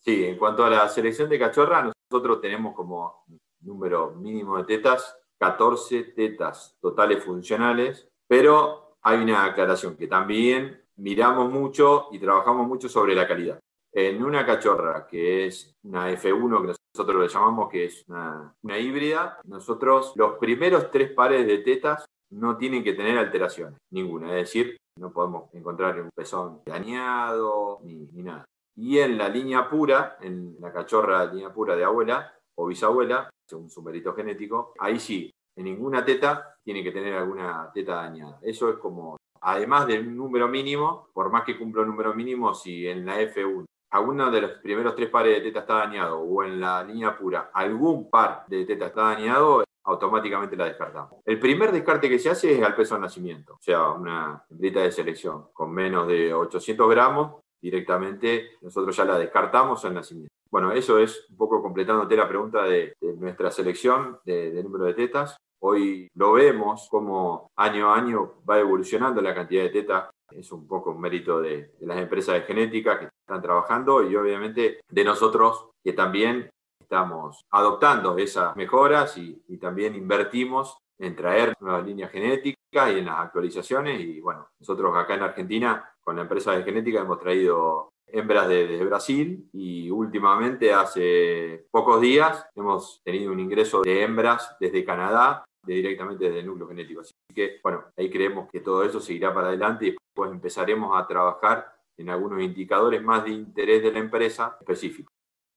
Sí, 0.00 0.24
en 0.24 0.38
cuanto 0.38 0.64
a 0.64 0.70
la 0.70 0.88
selección 0.88 1.28
de 1.28 1.38
cachorra, 1.38 1.92
nosotros 2.10 2.40
tenemos 2.40 2.74
como 2.74 3.24
número 3.60 4.12
mínimo 4.14 4.56
de 4.56 4.64
tetas 4.64 5.16
14 5.38 6.02
tetas 6.14 6.76
totales 6.80 7.22
funcionales, 7.22 8.08
pero 8.26 8.96
hay 9.02 9.18
una 9.18 9.44
aclaración 9.44 9.96
que 9.96 10.06
también 10.06 10.82
miramos 10.96 11.50
mucho 11.50 12.08
y 12.10 12.18
trabajamos 12.18 12.66
mucho 12.66 12.88
sobre 12.88 13.14
la 13.14 13.28
calidad. 13.28 13.60
En 13.92 14.22
una 14.22 14.46
cachorra 14.46 15.06
que 15.06 15.46
es 15.46 15.74
una 15.82 16.10
F1, 16.10 16.60
que 16.62 16.74
nosotros 16.94 17.22
le 17.22 17.28
llamamos 17.28 17.68
que 17.68 17.84
es 17.86 18.04
una, 18.08 18.54
una 18.62 18.78
híbrida, 18.78 19.38
nosotros 19.44 20.12
los 20.16 20.38
primeros 20.38 20.90
tres 20.90 21.12
pares 21.12 21.46
de 21.46 21.58
tetas 21.58 22.05
no 22.30 22.56
tienen 22.56 22.82
que 22.82 22.94
tener 22.94 23.16
alteraciones, 23.18 23.78
ninguna. 23.92 24.28
Es 24.28 24.46
decir, 24.46 24.76
no 24.98 25.12
podemos 25.12 25.52
encontrar 25.54 26.00
un 26.00 26.10
pezón 26.14 26.62
dañado 26.66 27.80
ni, 27.84 28.08
nada. 28.22 28.44
Y 28.76 28.98
en 28.98 29.16
la 29.16 29.28
línea 29.28 29.68
pura, 29.68 30.18
en 30.20 30.56
la 30.60 30.72
cachorra 30.72 31.24
línea 31.26 31.52
pura 31.52 31.76
de 31.76 31.84
abuela 31.84 32.32
o 32.56 32.66
bisabuela, 32.66 33.30
según 33.48 33.70
su 33.70 33.82
mérito 33.82 34.14
genético, 34.14 34.74
ahí 34.78 34.98
sí, 34.98 35.30
en 35.56 35.64
ninguna 35.64 36.04
teta 36.04 36.56
tiene 36.62 36.82
que 36.82 36.92
tener 36.92 37.14
alguna 37.14 37.70
teta 37.72 37.96
dañada. 37.96 38.38
Eso 38.42 38.68
es 38.70 38.76
como 38.76 39.16
además 39.40 39.86
del 39.86 40.14
número 40.14 40.48
mínimo, 40.48 41.08
por 41.12 41.30
más 41.30 41.44
que 41.44 41.56
cumpla 41.56 41.82
un 41.82 41.88
número 41.88 42.14
mínimo, 42.14 42.54
si 42.54 42.86
en 42.86 43.06
la 43.06 43.20
F1 43.20 43.64
alguno 43.90 44.30
de 44.30 44.40
los 44.40 44.50
primeros 44.58 44.94
tres 44.94 45.08
pares 45.08 45.36
de 45.36 45.42
teta 45.42 45.60
está 45.60 45.74
dañado 45.74 46.20
o 46.20 46.42
en 46.42 46.60
la 46.60 46.82
línea 46.82 47.16
pura 47.16 47.50
algún 47.54 48.10
par 48.10 48.44
de 48.48 48.64
teta 48.64 48.86
está 48.86 49.02
dañado, 49.02 49.64
automáticamente 49.86 50.56
la 50.56 50.66
descartamos. 50.66 51.20
El 51.24 51.38
primer 51.38 51.72
descarte 51.72 52.08
que 52.08 52.18
se 52.18 52.30
hace 52.30 52.56
es 52.56 52.62
al 52.62 52.74
peso 52.74 52.94
de 52.94 53.00
nacimiento, 53.00 53.54
o 53.54 53.62
sea, 53.62 53.90
una 53.90 54.44
hembrita 54.50 54.80
de 54.80 54.92
selección 54.92 55.46
con 55.52 55.72
menos 55.72 56.06
de 56.08 56.34
800 56.34 56.90
gramos, 56.90 57.42
directamente 57.60 58.50
nosotros 58.60 58.96
ya 58.96 59.04
la 59.04 59.18
descartamos 59.18 59.84
al 59.84 59.94
nacimiento. 59.94 60.32
Bueno, 60.50 60.72
eso 60.72 60.98
es 60.98 61.26
un 61.30 61.36
poco 61.36 61.62
completándote 61.62 62.16
la 62.16 62.28
pregunta 62.28 62.62
de, 62.64 62.94
nuestra 63.18 63.50
selección 63.50 64.18
de, 64.24 64.62
número 64.62 64.84
de 64.84 64.94
tetas. 64.94 65.36
Hoy 65.60 66.08
lo 66.14 66.32
vemos 66.32 66.88
como 66.90 67.50
año 67.56 67.92
a 67.92 67.96
año 67.96 68.34
va 68.48 68.58
evolucionando 68.58 69.20
la 69.20 69.34
cantidad 69.34 69.64
de 69.64 69.70
tetas. 69.70 70.10
Es 70.30 70.52
un 70.52 70.66
poco 70.66 70.90
un 70.90 71.00
mérito 71.00 71.40
de, 71.40 71.72
de 71.78 71.86
las 71.86 71.98
empresas 71.98 72.34
de 72.34 72.42
genética 72.42 72.98
que 72.98 73.08
están 73.26 73.42
trabajando 73.42 74.02
y 74.02 74.14
obviamente 74.16 74.80
de 74.88 75.04
nosotros 75.04 75.70
que 75.82 75.92
también 75.92 76.50
estamos 76.86 77.44
adoptando 77.50 78.16
esas 78.16 78.54
mejoras 78.54 79.18
y, 79.18 79.42
también 79.58 79.96
invertimos 79.96 80.78
en 80.98 81.16
traer 81.16 81.54
nuevas 81.60 81.84
líneas 81.84 82.12
genéticas 82.12 82.92
y 82.92 82.98
en 82.98 83.06
las 83.06 83.18
actualizaciones. 83.18 84.00
Y 84.00 84.20
bueno, 84.20 84.48
nosotros 84.60 84.96
acá 84.96 85.14
en 85.14 85.22
Argentina, 85.22 85.92
con 86.00 86.16
la 86.16 86.22
empresa 86.22 86.52
de 86.52 86.62
genética, 86.62 87.00
hemos 87.00 87.18
traído 87.18 87.88
hembras 88.06 88.48
desde 88.48 88.84
Brasil 88.84 89.48
y 89.52 89.90
últimamente, 89.90 90.72
hace 90.72 91.66
pocos 91.72 92.00
días, 92.00 92.46
hemos 92.54 93.02
tenido 93.02 93.32
un 93.32 93.40
ingreso 93.40 93.82
de 93.82 94.04
hembras 94.04 94.56
desde 94.60 94.84
Canadá, 94.84 95.44
directamente 95.64 96.26
desde 96.26 96.40
el 96.40 96.46
núcleo 96.46 96.68
genético. 96.68 97.00
Así 97.00 97.12
que, 97.34 97.58
bueno, 97.64 97.84
ahí 97.96 98.08
creemos 98.08 98.48
que 98.52 98.60
todo 98.60 98.84
eso 98.84 99.00
seguirá 99.00 99.34
para 99.34 99.48
adelante 99.48 99.86
y 99.86 99.90
después 99.90 100.30
empezaremos 100.30 100.96
a 100.96 101.04
trabajar 101.08 101.74
en 101.96 102.10
algunos 102.10 102.40
indicadores 102.40 103.02
más 103.02 103.24
de 103.24 103.30
interés 103.30 103.82
de 103.82 103.90
la 103.90 103.98
empresa 103.98 104.56
específicos. 104.60 105.15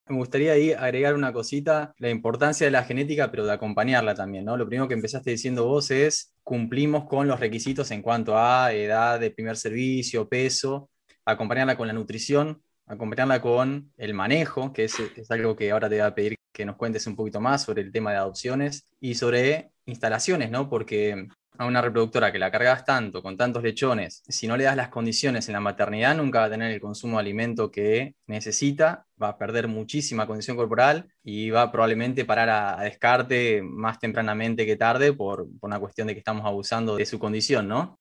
Me 0.10 0.16
gustaría 0.16 0.54
ahí 0.54 0.74
agregar 0.74 1.13
una 1.13 1.32
cosita, 1.32 1.94
la 2.00 2.10
importancia 2.10 2.66
de 2.66 2.72
la 2.72 2.84
genética, 2.84 3.30
pero 3.30 3.46
de 3.46 3.54
acompañarla 3.54 4.16
también, 4.16 4.44
¿no? 4.44 4.58
Lo 4.58 4.68
primero 4.68 4.88
que 4.88 4.96
empezaste 4.96 5.30
diciendo 5.30 5.68
vos 5.68 5.92
es, 5.92 6.34
cumplimos 6.44 7.06
con 7.06 7.28
los 7.28 7.39
requisitos 7.39 7.92
en 7.92 8.01
cuanto 8.01 8.36
a 8.36 8.74
edad 8.74 9.20
de 9.20 9.30
primer 9.30 9.56
servicio, 9.56 10.28
peso, 10.28 10.89
acompañarla 11.25 11.78
con 11.78 11.86
la 11.86 11.94
nutrición, 11.94 12.63
acompañarla 12.88 13.39
con 13.39 13.94
el 13.98 14.16
manejo, 14.16 14.74
que 14.74 14.86
es, 14.86 15.00
es 15.00 15.30
algo 15.30 15.56
que 15.56 15.70
ahora 15.70 15.88
te 15.88 15.96
voy 15.96 16.06
a 16.06 16.16
pedir 16.16 16.36
que 16.51 16.66
nos 16.66 16.75
cuentes 16.75 17.06
un 17.06 17.16
poquito 17.16 17.39
más 17.39 17.63
sobre 17.63 17.84
el 17.84 17.92
tema 17.92 18.12
de 18.12 18.18
adopciones 18.18 18.89
y 19.00 19.13
sobre 19.13 19.72
instalaciones, 19.89 20.51
¿no? 20.51 20.69
Porque 20.69 21.27
a 21.60 21.65
una 21.65 21.81
reproductora 21.81 22.31
que 22.31 22.39
la 22.39 22.51
cargas 22.51 22.86
tanto, 22.86 23.22
con 23.22 23.36
tantos 23.36 23.62
lechones, 23.62 24.24
si 24.25 24.48
no 24.48 24.55
le 24.55 24.63
das 24.63 24.77
las 24.77 24.88
condiciones 24.88 25.50
en 25.50 25.53
la 25.53 25.60
maternidad, 25.60 26.15
nunca 26.15 26.39
va 26.39 26.46
a 26.46 26.50
tener 26.50 26.72
el 26.72 26.79
consumo 26.79 27.17
de 27.17 27.22
alimento 27.22 27.69
que 27.69 28.15
necesita, 28.27 29.05
va 29.22 29.29
a 29.29 29.38
perder 29.38 29.67
muchísima 29.67 30.25
condición 30.25 30.55
corporal 30.55 31.12
y 31.22 31.50
va 31.50 31.69
probablemente 31.69 32.24
parar 32.24 32.50
a, 32.50 32.81
descarte 32.81 33.62
más 33.62 34.00
tempranamente 34.00 34.65
que 34.65 34.77
tarde 34.77 35.12
por, 35.12 35.48
una 35.60 35.79
cuestión 35.81 36.08
de 36.08 36.13
que 36.13 36.19
estamos 36.19 36.46
abusando 36.46 36.96
de 36.96 37.05
su 37.05 37.19
condición, 37.19 37.67
¿no? 37.67 38.00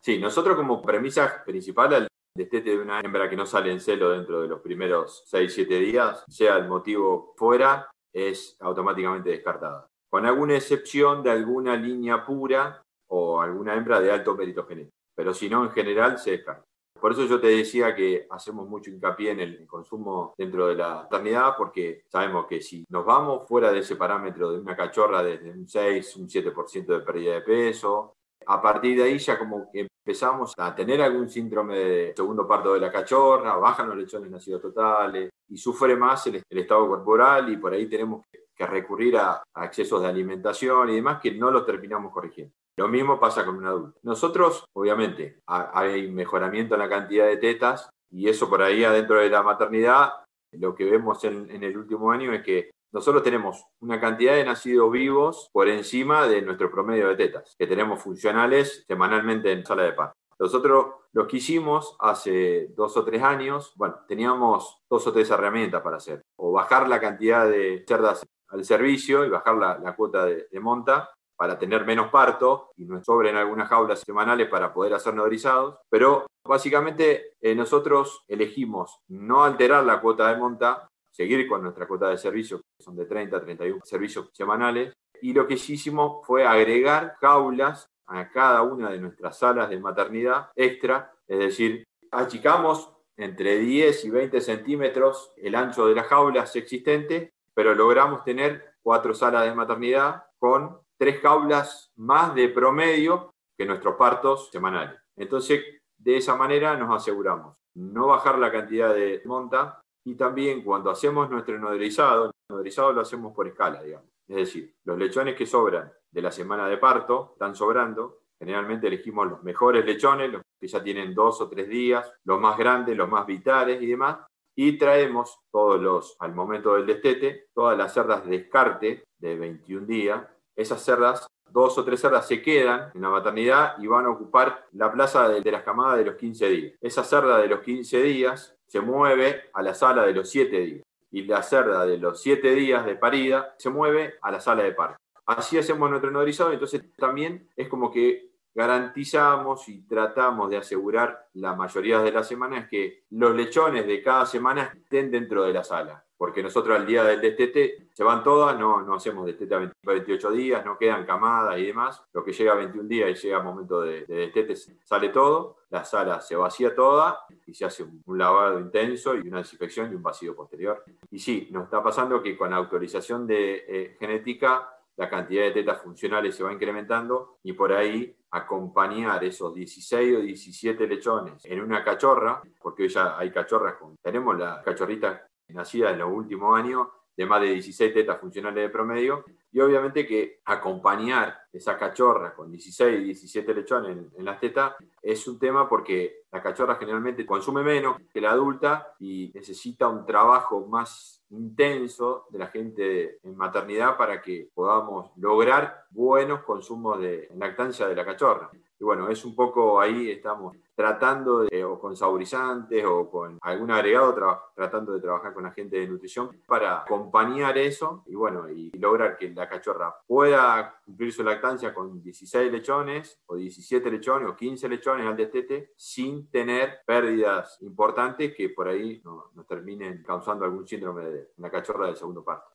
Sí, 0.00 0.18
nosotros 0.18 0.54
como 0.54 0.82
premisa 0.82 1.42
principal 1.46 1.94
al 1.94 2.08
destete 2.34 2.70
de 2.70 2.78
una 2.78 3.00
hembra 3.00 3.30
que 3.30 3.36
no 3.36 3.46
sale 3.46 3.72
en 3.72 3.80
celo 3.80 4.10
dentro 4.10 4.42
de 4.42 4.48
los 4.48 4.60
primeros 4.60 5.24
6-7 5.32 5.66
días, 5.78 6.24
sea 6.28 6.58
el 6.58 6.68
motivo 6.68 7.32
fuera, 7.38 7.88
es 8.12 8.56
automáticamente 8.60 9.30
descartada. 9.30 9.87
Con 10.10 10.26
alguna 10.26 10.56
excepción 10.56 11.22
de 11.22 11.30
alguna 11.30 11.76
línea 11.76 12.24
pura 12.24 12.82
o 13.08 13.40
alguna 13.40 13.74
hembra 13.74 14.00
de 14.00 14.10
alto 14.10 14.34
mérito 14.34 14.66
genético. 14.66 14.94
Pero 15.14 15.34
si 15.34 15.48
no, 15.48 15.64
en 15.64 15.70
general 15.70 16.18
se 16.18 16.32
descarta. 16.32 16.64
Por 17.00 17.12
eso 17.12 17.26
yo 17.26 17.40
te 17.40 17.48
decía 17.48 17.94
que 17.94 18.26
hacemos 18.30 18.68
mucho 18.68 18.90
hincapié 18.90 19.30
en 19.30 19.40
el 19.40 19.66
consumo 19.66 20.34
dentro 20.36 20.66
de 20.66 20.74
la 20.74 21.02
maternidad, 21.02 21.54
porque 21.56 22.02
sabemos 22.08 22.46
que 22.46 22.60
si 22.60 22.84
nos 22.88 23.04
vamos 23.04 23.46
fuera 23.46 23.70
de 23.70 23.80
ese 23.80 23.94
parámetro 23.94 24.50
de 24.50 24.58
una 24.58 24.76
cachorra 24.76 25.22
desde 25.22 25.50
un 25.50 25.68
6, 25.68 26.16
un 26.16 26.28
7% 26.28 26.86
de 26.86 27.00
pérdida 27.00 27.34
de 27.34 27.40
peso, 27.42 28.14
a 28.46 28.60
partir 28.60 28.96
de 28.96 29.04
ahí 29.04 29.18
ya 29.18 29.38
como 29.38 29.70
empezamos 29.72 30.54
a 30.56 30.74
tener 30.74 31.02
algún 31.02 31.28
síndrome 31.28 31.78
de 31.78 32.14
segundo 32.16 32.48
parto 32.48 32.74
de 32.74 32.80
la 32.80 32.90
cachorra, 32.90 33.56
bajan 33.56 33.88
los 33.88 33.96
lechones 33.96 34.30
nacidos 34.30 34.62
totales 34.62 35.30
y 35.48 35.56
sufre 35.56 35.96
más 35.96 36.26
el, 36.26 36.42
estado 36.48 36.88
corporal 36.88 37.52
y 37.52 37.58
por 37.58 37.72
ahí 37.74 37.86
tenemos 37.86 38.24
que, 38.32 38.46
recurrir 38.66 39.16
a, 39.16 39.42
a 39.54 39.64
excesos 39.64 40.02
de 40.02 40.08
alimentación 40.08 40.90
y 40.90 40.96
demás 40.96 41.20
que 41.20 41.32
no 41.32 41.50
los 41.50 41.64
terminamos 41.64 42.12
corrigiendo. 42.12 42.54
Lo 42.78 42.86
mismo 42.86 43.18
pasa 43.18 43.44
con 43.44 43.56
un 43.56 43.66
adulto. 43.66 43.98
Nosotros, 44.04 44.64
obviamente, 44.72 45.40
hay 45.46 46.10
mejoramiento 46.12 46.74
en 46.74 46.80
la 46.80 46.88
cantidad 46.88 47.26
de 47.26 47.36
tetas 47.36 47.90
y 48.10 48.28
eso 48.28 48.48
por 48.48 48.62
ahí 48.62 48.84
adentro 48.84 49.18
de 49.18 49.28
la 49.28 49.42
maternidad, 49.42 50.12
lo 50.52 50.74
que 50.74 50.84
vemos 50.84 51.22
en, 51.24 51.62
el 51.62 51.76
último 51.76 52.10
año 52.10 52.32
es 52.32 52.42
que 52.42 52.70
nosotros 52.92 53.22
tenemos 53.22 53.64
una 53.80 54.00
cantidad 54.00 54.34
de 54.34 54.44
nacidos 54.44 54.90
vivos 54.90 55.48
por 55.52 55.68
encima 55.68 56.26
de 56.26 56.40
nuestro 56.40 56.70
promedio 56.70 57.08
de 57.08 57.16
tetas, 57.16 57.54
que 57.58 57.66
tenemos 57.66 58.00
funcionales 58.00 58.84
semanalmente 58.88 59.52
en 59.52 59.66
sala 59.66 59.82
de 59.82 59.92
parto. 59.92 60.14
Nosotros 60.38 60.86
lo 61.12 61.26
que 61.26 61.38
hicimos 61.38 61.96
hace 61.98 62.68
dos 62.76 62.96
o 62.96 63.04
tres 63.04 63.22
años, 63.22 63.72
bueno, 63.74 63.96
teníamos 64.06 64.78
dos 64.88 65.06
o 65.06 65.12
tres 65.12 65.28
herramientas 65.30 65.82
para 65.82 65.96
hacer, 65.96 66.22
o 66.38 66.52
bajar 66.52 66.88
la 66.88 67.00
cantidad 67.00 67.48
de 67.48 67.84
cerdas 67.86 68.24
al 68.48 68.64
servicio 68.64 69.24
y 69.24 69.28
bajar 69.28 69.56
la, 69.56 69.94
cuota 69.94 70.26
de 70.26 70.60
monta, 70.60 71.10
para 71.38 71.56
tener 71.56 71.86
menos 71.86 72.10
parto 72.10 72.72
y 72.76 72.84
nos 72.84 73.04
sobren 73.04 73.36
algunas 73.36 73.68
jaulas 73.68 74.00
semanales 74.00 74.48
para 74.48 74.74
poder 74.74 74.92
hacer 74.94 75.14
nodrizados, 75.14 75.76
pero 75.88 76.26
básicamente 76.44 77.34
eh, 77.40 77.54
nosotros 77.54 78.24
elegimos 78.26 78.98
no 79.06 79.44
alterar 79.44 79.84
la 79.84 80.00
cuota 80.00 80.32
de 80.32 80.36
monta, 80.36 80.88
seguir 81.12 81.46
con 81.46 81.62
nuestra 81.62 81.86
cuota 81.86 82.08
de 82.08 82.18
servicio, 82.18 82.58
que 82.58 82.84
son 82.84 82.96
de 82.96 83.06
30 83.06 83.36
a 83.36 83.40
31 83.40 83.80
servicios 83.84 84.28
semanales, 84.32 84.92
y 85.22 85.32
lo 85.32 85.46
que 85.46 85.54
hicimos 85.54 86.26
fue 86.26 86.44
agregar 86.44 87.14
jaulas 87.20 87.86
a 88.08 88.28
cada 88.30 88.62
una 88.62 88.90
de 88.90 88.98
nuestras 88.98 89.38
salas 89.38 89.70
de 89.70 89.78
maternidad 89.78 90.50
extra, 90.56 91.12
es 91.28 91.38
decir, 91.38 91.84
achicamos 92.10 92.92
entre 93.16 93.58
10 93.58 94.06
y 94.06 94.10
20 94.10 94.40
centímetros 94.40 95.32
el 95.36 95.54
ancho 95.54 95.86
de 95.86 95.94
las 95.94 96.06
jaulas 96.08 96.56
existentes, 96.56 97.30
pero 97.58 97.74
logramos 97.74 98.22
tener 98.22 98.76
cuatro 98.80 99.12
salas 99.12 99.42
de 99.42 99.52
maternidad 99.52 100.26
con 100.38 100.78
tres 100.96 101.20
jaulas 101.20 101.90
más 101.96 102.32
de 102.32 102.50
promedio 102.50 103.34
que 103.58 103.66
nuestros 103.66 103.96
partos 103.96 104.48
semanales. 104.52 104.96
Entonces, 105.16 105.64
de 105.96 106.18
esa 106.18 106.36
manera 106.36 106.76
nos 106.76 106.94
aseguramos 106.94 107.56
no 107.74 108.06
bajar 108.06 108.38
la 108.38 108.52
cantidad 108.52 108.94
de 108.94 109.22
monta 109.24 109.80
y 110.06 110.14
también 110.14 110.62
cuando 110.62 110.88
hacemos 110.88 111.28
nuestro 111.30 111.58
nodrizado, 111.58 112.26
el 112.26 112.32
nodrizado 112.48 112.92
lo 112.92 113.00
hacemos 113.00 113.34
por 113.34 113.48
escala, 113.48 113.82
digamos. 113.82 114.08
Es 114.28 114.36
decir, 114.36 114.76
los 114.84 114.96
lechones 114.96 115.34
que 115.34 115.44
sobran 115.44 115.92
de 116.12 116.22
la 116.22 116.30
semana 116.30 116.68
de 116.68 116.78
parto 116.78 117.30
están 117.32 117.56
sobrando. 117.56 118.20
Generalmente 118.38 118.86
elegimos 118.86 119.28
los 119.28 119.42
mejores 119.42 119.84
lechones, 119.84 120.30
los 120.30 120.42
que 120.60 120.68
ya 120.68 120.80
tienen 120.80 121.12
dos 121.12 121.40
o 121.40 121.48
tres 121.48 121.68
días, 121.68 122.08
los 122.22 122.40
más 122.40 122.56
grandes, 122.56 122.96
los 122.96 123.08
más 123.08 123.26
vitales 123.26 123.82
y 123.82 123.86
demás. 123.86 124.18
Y 124.60 124.76
traemos 124.76 125.38
todos 125.52 125.80
los, 125.80 126.16
al 126.18 126.34
momento 126.34 126.74
del 126.74 126.84
destete, 126.84 127.46
todas 127.54 127.78
las 127.78 127.94
cerdas 127.94 128.24
de 128.24 128.38
descarte 128.38 129.04
de 129.16 129.36
21 129.36 129.86
días 129.86 130.20
esas 130.56 130.82
cerdas, 130.82 131.28
dos 131.48 131.78
o 131.78 131.84
tres 131.84 132.00
cerdas 132.00 132.26
se 132.26 132.42
quedan 132.42 132.90
en 132.92 133.02
la 133.02 133.10
maternidad 133.10 133.76
y 133.78 133.86
van 133.86 134.06
a 134.06 134.10
ocupar 134.10 134.66
la 134.72 134.90
plaza 134.90 135.28
de, 135.28 135.48
las 135.52 135.62
camadas 135.62 135.98
de 135.98 136.06
los 136.06 136.16
15 136.16 136.48
días. 136.48 136.72
Esa 136.80 137.04
cerda 137.04 137.38
de 137.38 137.46
los 137.46 137.60
15 137.60 138.02
días 138.02 138.56
se 138.66 138.80
mueve 138.80 139.44
a 139.52 139.62
la 139.62 139.74
sala 139.74 140.04
de 140.04 140.12
los 140.12 140.28
7 140.28 140.58
días 140.58 140.82
y 141.12 141.22
la 141.22 141.44
cerda 141.44 141.86
de 141.86 141.96
los 141.96 142.20
7 142.20 142.52
días 142.56 142.84
de 142.84 142.96
parida 142.96 143.54
se 143.58 143.70
mueve 143.70 144.14
a 144.20 144.32
la 144.32 144.40
sala 144.40 144.64
de 144.64 144.72
parto. 144.72 144.96
Así 145.24 145.56
hacemos 145.56 145.88
nuestro 145.88 146.10
nodrizado, 146.10 146.50
entonces 146.50 146.82
también 146.96 147.48
es 147.54 147.68
como 147.68 147.92
que 147.92 148.27
garantizamos 148.58 149.68
y 149.68 149.82
tratamos 149.82 150.50
de 150.50 150.56
asegurar 150.56 151.28
la 151.34 151.54
mayoría 151.54 152.00
de 152.00 152.10
las 152.10 152.26
semanas 152.26 152.66
que 152.68 153.04
los 153.10 153.32
lechones 153.36 153.86
de 153.86 154.02
cada 154.02 154.26
semana 154.26 154.72
estén 154.74 155.12
dentro 155.12 155.44
de 155.44 155.52
la 155.52 155.62
sala 155.62 156.04
porque 156.16 156.42
nosotros 156.42 156.76
al 156.76 156.84
día 156.84 157.04
del 157.04 157.20
destete 157.20 157.90
se 157.92 158.02
van 158.02 158.24
todas, 158.24 158.58
no, 158.58 158.82
no 158.82 158.96
hacemos 158.96 159.24
destete 159.24 159.54
a 159.54 159.70
28 159.84 160.32
días, 160.32 160.64
no 160.64 160.76
quedan 160.76 161.06
camadas 161.06 161.56
y 161.60 161.66
demás. 161.66 162.02
Lo 162.12 162.24
que 162.24 162.32
llega 162.32 162.54
a 162.54 162.56
21 162.56 162.88
días 162.88 163.10
y 163.10 163.14
llega 163.26 163.38
el 163.38 163.44
momento 163.44 163.82
de, 163.82 164.04
destete 164.04 164.56
sale 164.56 165.10
todo, 165.10 165.58
la 165.70 165.84
sala 165.84 166.20
se 166.20 166.34
vacía 166.34 166.74
toda 166.74 167.20
y 167.46 167.54
se 167.54 167.64
hace 167.64 167.84
un, 167.84 168.18
lavado 168.18 168.58
intenso 168.58 169.14
y 169.14 169.28
una 169.28 169.38
desinfección 169.38 169.92
y 169.92 169.94
un 169.94 170.02
vacío 170.02 170.34
posterior. 170.34 170.82
Y 171.08 171.20
sí, 171.20 171.46
nos 171.52 171.66
está 171.66 171.84
pasando 171.84 172.20
que 172.20 172.36
con 172.36 172.50
la 172.50 172.56
autorización 172.56 173.24
de 173.24 173.64
eh, 173.68 173.96
genética 174.00 174.74
la 174.98 175.08
cantidad 175.08 175.44
de 175.44 175.52
tetas 175.52 175.80
funcionales 175.80 176.34
se 176.34 176.42
va 176.42 176.52
incrementando 176.52 177.38
y 177.44 177.52
por 177.52 177.72
ahí 177.72 178.17
acompañar 178.30 179.24
esos 179.24 179.54
16 179.54 180.16
o 180.16 180.20
17 180.20 180.86
lechones 180.86 181.44
en 181.44 181.60
una 181.60 181.82
cachorra, 181.82 182.42
porque 182.60 182.84
hoy 182.84 182.88
ya 182.88 183.18
hay 183.18 183.30
cachorras, 183.30 183.76
tenemos 184.02 184.38
la 184.38 184.62
cachorrita 184.62 185.26
nacida 185.48 185.90
en 185.90 185.98
los 185.98 186.10
últimos 186.12 186.58
años 186.58 186.88
de 187.18 187.26
más 187.26 187.40
de 187.40 187.48
16 187.54 187.92
tetas 187.92 188.20
funcionales 188.20 188.62
de 188.62 188.68
promedio. 188.68 189.24
Y 189.50 189.58
obviamente 189.58 190.06
que 190.06 190.40
acompañar 190.44 191.36
esa 191.52 191.76
cachorra 191.76 192.32
con 192.32 192.48
16, 192.48 193.02
17 193.02 193.54
lechones 193.54 193.90
en, 193.90 194.10
en 194.16 194.24
las 194.24 194.38
tetas 194.38 194.74
es 195.02 195.26
un 195.26 195.36
tema 195.36 195.68
porque 195.68 196.22
la 196.30 196.40
cachorra 196.40 196.76
generalmente 196.76 197.26
consume 197.26 197.64
menos 197.64 197.96
que 198.12 198.20
la 198.20 198.30
adulta 198.30 198.94
y 199.00 199.32
necesita 199.34 199.88
un 199.88 200.06
trabajo 200.06 200.64
más 200.68 201.24
intenso 201.30 202.26
de 202.30 202.38
la 202.38 202.46
gente 202.46 203.18
en 203.24 203.36
maternidad 203.36 203.96
para 203.96 204.22
que 204.22 204.48
podamos 204.54 205.10
lograr 205.16 205.86
buenos 205.90 206.44
consumos 206.44 207.00
de 207.00 207.28
lactancia 207.34 207.88
de 207.88 207.96
la 207.96 208.04
cachorra. 208.04 208.48
Y 208.80 208.84
bueno, 208.84 209.08
es 209.08 209.24
un 209.24 209.34
poco 209.34 209.80
ahí 209.80 210.10
estamos 210.10 210.56
tratando 210.76 211.40
de, 211.40 211.64
o 211.64 211.80
con 211.80 211.96
saborizantes 211.96 212.84
o 212.84 213.10
con 213.10 213.36
algún 213.42 213.72
agregado, 213.72 214.14
tratando 214.54 214.92
de 214.92 215.00
trabajar 215.00 215.34
con 215.34 215.42
la 215.42 215.50
gente 215.50 215.76
de 215.76 215.88
nutrición 215.88 216.40
para 216.46 216.82
acompañar 216.82 217.58
eso 217.58 218.04
y 218.06 218.14
bueno, 218.14 218.48
y 218.48 218.70
lograr 218.78 219.16
que 219.16 219.30
la 219.30 219.48
cachorra 219.48 219.92
pueda 220.06 220.78
cumplir 220.84 221.12
su 221.12 221.24
lactancia 221.24 221.74
con 221.74 222.00
16 222.00 222.52
lechones 222.52 223.18
o 223.26 223.34
17 223.34 223.90
lechones 223.90 224.28
o 224.28 224.36
15 224.36 224.68
lechones 224.68 225.06
al 225.06 225.16
destete 225.16 225.72
sin 225.74 226.30
tener 226.30 226.78
pérdidas 226.86 227.58
importantes 227.62 228.32
que 228.36 228.50
por 228.50 228.68
ahí 228.68 229.02
nos 229.34 229.46
terminen 229.48 230.04
causando 230.04 230.44
algún 230.44 230.68
síndrome 230.68 231.04
de 231.06 231.28
la 231.38 231.50
cachorra 231.50 231.86
del 231.86 231.96
segundo 231.96 232.22
parto. 232.22 232.50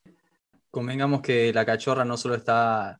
Convengamos 0.70 1.20
que 1.20 1.52
la 1.52 1.66
cachorra 1.66 2.06
no 2.06 2.16
solo 2.16 2.34
está 2.34 2.98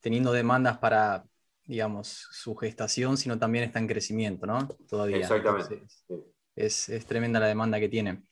teniendo 0.00 0.32
demandas 0.32 0.78
para 0.78 1.24
digamos, 1.68 2.26
su 2.32 2.56
gestación, 2.56 3.18
sino 3.18 3.38
también 3.38 3.64
está 3.64 3.78
en 3.78 3.86
crecimiento, 3.86 4.46
¿no? 4.46 4.66
Todavía. 4.88 5.18
Exactamente. 5.18 5.82
es, 6.56 6.90
tremenda 7.06 7.38
la 7.38 7.46
demanda 7.46 7.78
que 7.78 7.90
tiene. 7.90 8.22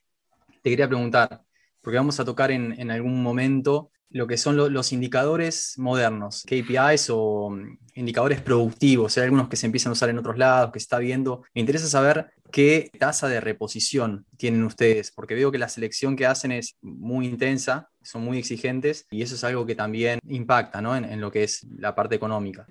Te 0.62 0.70
quería 0.70 0.88
preguntar, 0.88 1.42
porque 1.82 1.98
vamos 1.98 2.18
a 2.18 2.24
tocar 2.24 2.50
en, 2.50 2.90
algún 2.90 3.22
momento 3.22 3.90
lo 4.08 4.26
que 4.26 4.38
son 4.38 4.56
los 4.72 4.92
indicadores 4.92 5.74
modernos, 5.76 6.44
KPIs 6.44 7.10
o 7.10 7.50
mm, 7.50 7.78
indicadores 7.96 8.40
productivos. 8.40 9.18
Hay 9.18 9.24
algunos 9.24 9.48
que 9.50 9.56
se 9.56 9.66
empiezan 9.66 9.90
a 9.90 9.92
usar 9.92 10.08
en 10.08 10.18
otros 10.18 10.38
lados, 10.38 10.72
que 10.72 10.80
se 10.80 10.84
está 10.84 10.98
viendo. 10.98 11.42
Me 11.54 11.60
interesa 11.60 11.88
saber 11.88 12.32
qué 12.50 12.90
tasa 12.98 13.28
de 13.28 13.40
reposición 13.40 14.24
tienen 14.38 14.64
ustedes, 14.64 15.12
porque 15.12 15.34
veo 15.34 15.52
que 15.52 15.58
la 15.58 15.68
selección 15.68 16.16
que 16.16 16.24
hacen 16.24 16.52
es 16.52 16.78
muy 16.80 17.26
intensa, 17.26 17.90
son 18.00 18.22
muy 18.22 18.38
exigentes 18.38 19.06
y 19.10 19.20
eso 19.20 19.34
es 19.34 19.44
algo 19.44 19.66
que 19.66 19.74
también 19.74 20.20
impacta 20.26 20.80
¿no? 20.80 20.96
en 20.96 21.20
lo 21.20 21.30
que 21.30 21.44
es 21.44 21.66
la 21.76 21.94
parte 21.94 22.14
económica. 22.14 22.66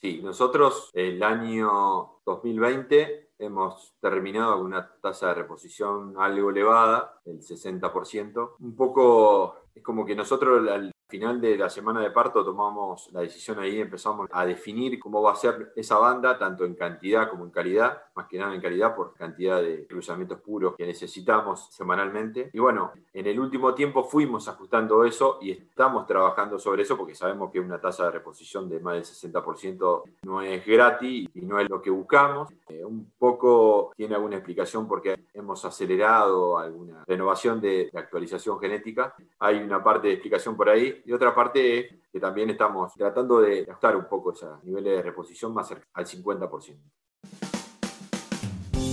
Sí, 0.00 0.22
nosotros 0.22 0.90
el 0.94 1.22
año 1.22 2.20
2020 2.24 3.32
hemos 3.38 3.94
terminado 4.00 4.56
con 4.56 4.66
una 4.66 4.94
tasa 4.98 5.28
de 5.28 5.34
reposición 5.34 6.14
algo 6.18 6.48
elevada, 6.48 7.20
el 7.26 7.40
60%. 7.42 8.56
Un 8.60 8.74
poco 8.74 9.56
es 9.74 9.82
como 9.82 10.06
que 10.06 10.14
nosotros 10.14 10.66
final 11.10 11.40
de 11.40 11.58
la 11.58 11.68
semana 11.68 12.00
de 12.00 12.10
parto 12.10 12.44
tomamos 12.44 13.10
la 13.12 13.20
decisión 13.20 13.58
ahí, 13.58 13.80
empezamos 13.80 14.28
a 14.32 14.46
definir 14.46 14.98
cómo 14.98 15.20
va 15.20 15.32
a 15.32 15.36
ser 15.36 15.72
esa 15.76 15.98
banda, 15.98 16.38
tanto 16.38 16.64
en 16.64 16.74
cantidad 16.74 17.28
como 17.28 17.44
en 17.44 17.50
calidad, 17.50 18.04
más 18.14 18.26
que 18.28 18.38
nada 18.38 18.54
en 18.54 18.60
calidad 18.60 18.94
por 18.94 19.14
cantidad 19.14 19.60
de 19.60 19.86
cruzamientos 19.86 20.40
puros 20.40 20.74
que 20.76 20.86
necesitamos 20.86 21.68
semanalmente. 21.70 22.50
Y 22.52 22.58
bueno, 22.58 22.92
en 23.12 23.26
el 23.26 23.38
último 23.38 23.74
tiempo 23.74 24.04
fuimos 24.04 24.48
ajustando 24.48 25.04
eso 25.04 25.38
y 25.40 25.50
estamos 25.50 26.06
trabajando 26.06 26.58
sobre 26.58 26.82
eso 26.82 26.96
porque 26.96 27.14
sabemos 27.14 27.50
que 27.50 27.60
una 27.60 27.80
tasa 27.80 28.04
de 28.04 28.12
reposición 28.12 28.68
de 28.68 28.80
más 28.80 28.94
del 28.94 29.32
60% 29.32 30.02
no 30.22 30.42
es 30.42 30.64
gratis 30.64 31.28
y 31.34 31.40
no 31.42 31.58
es 31.58 31.68
lo 31.68 31.82
que 31.82 31.90
buscamos. 31.90 32.48
Eh, 32.68 32.84
un 32.84 33.10
poco 33.18 33.92
tiene 33.96 34.14
alguna 34.14 34.36
explicación 34.36 34.86
porque 34.86 35.26
hemos 35.34 35.64
acelerado 35.64 36.56
alguna 36.56 37.04
renovación 37.06 37.60
de, 37.60 37.90
de 37.92 37.98
actualización 37.98 38.60
genética. 38.60 39.14
Hay 39.40 39.58
una 39.58 39.82
parte 39.82 40.08
de 40.08 40.14
explicación 40.14 40.56
por 40.56 40.68
ahí 40.68 40.99
y 41.04 41.12
otra 41.12 41.34
parte 41.34 41.78
es 41.78 41.86
que 42.12 42.20
también 42.20 42.50
estamos 42.50 42.92
tratando 42.94 43.40
de 43.40 43.66
ajustar 43.68 43.96
un 43.96 44.06
poco 44.08 44.32
esos 44.32 44.62
niveles 44.64 44.96
de 44.96 45.02
reposición 45.02 45.54
más 45.54 45.68
cerca 45.68 45.86
al 45.94 46.06
50%. 46.06 46.78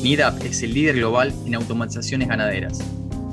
NIDAP 0.03 0.41
es 0.43 0.61
el 0.63 0.73
líder 0.73 0.97
global 0.97 1.33
en 1.45 1.55
automatizaciones 1.55 2.27
ganaderas. 2.27 2.79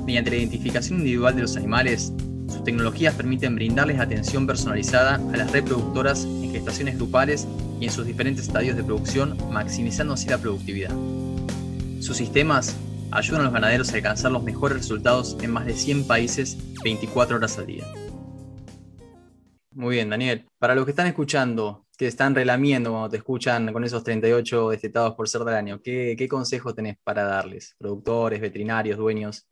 Mediante 0.05 0.31
la 0.31 0.37
identificación 0.37 0.99
individual 0.99 1.35
de 1.35 1.43
los 1.43 1.55
animales, 1.57 2.11
sus 2.47 2.63
tecnologías 2.63 3.13
permiten 3.13 3.55
brindarles 3.55 3.99
atención 3.99 4.47
personalizada 4.47 5.15
a 5.15 5.37
las 5.37 5.51
reproductoras 5.51 6.25
en 6.25 6.51
gestaciones 6.51 6.97
grupales 6.97 7.47
y 7.79 7.85
en 7.85 7.91
sus 7.91 8.05
diferentes 8.05 8.47
estadios 8.47 8.75
de 8.75 8.83
producción, 8.83 9.37
maximizando 9.51 10.13
así 10.15 10.27
la 10.29 10.37
productividad. 10.37 10.91
Sus 11.99 12.17
sistemas 12.17 12.75
ayudan 13.11 13.41
a 13.41 13.43
los 13.45 13.53
ganaderos 13.53 13.91
a 13.91 13.95
alcanzar 13.95 14.31
los 14.31 14.43
mejores 14.43 14.77
resultados 14.77 15.37
en 15.41 15.51
más 15.51 15.65
de 15.65 15.73
100 15.73 16.07
países 16.07 16.57
24 16.83 17.37
horas 17.37 17.57
al 17.57 17.67
día. 17.67 17.85
Muy 19.75 19.95
bien, 19.95 20.09
Daniel. 20.09 20.47
Para 20.57 20.73
los 20.73 20.85
que 20.85 20.91
están 20.91 21.07
escuchando, 21.07 21.85
que 21.97 22.07
están 22.07 22.33
relamiendo 22.33 22.91
cuando 22.91 23.09
te 23.09 23.17
escuchan 23.17 23.73
con 23.73 23.83
esos 23.83 24.05
38 24.05 24.69
destetados 24.69 25.15
por 25.15 25.27
ser 25.27 25.41
del 25.41 25.53
año, 25.53 25.81
¿qué, 25.83 26.15
qué 26.17 26.29
consejo 26.29 26.73
tenés 26.73 26.97
para 27.03 27.25
darles? 27.25 27.75
Productores, 27.77 28.39
veterinarios, 28.39 28.97
dueños. 28.97 29.49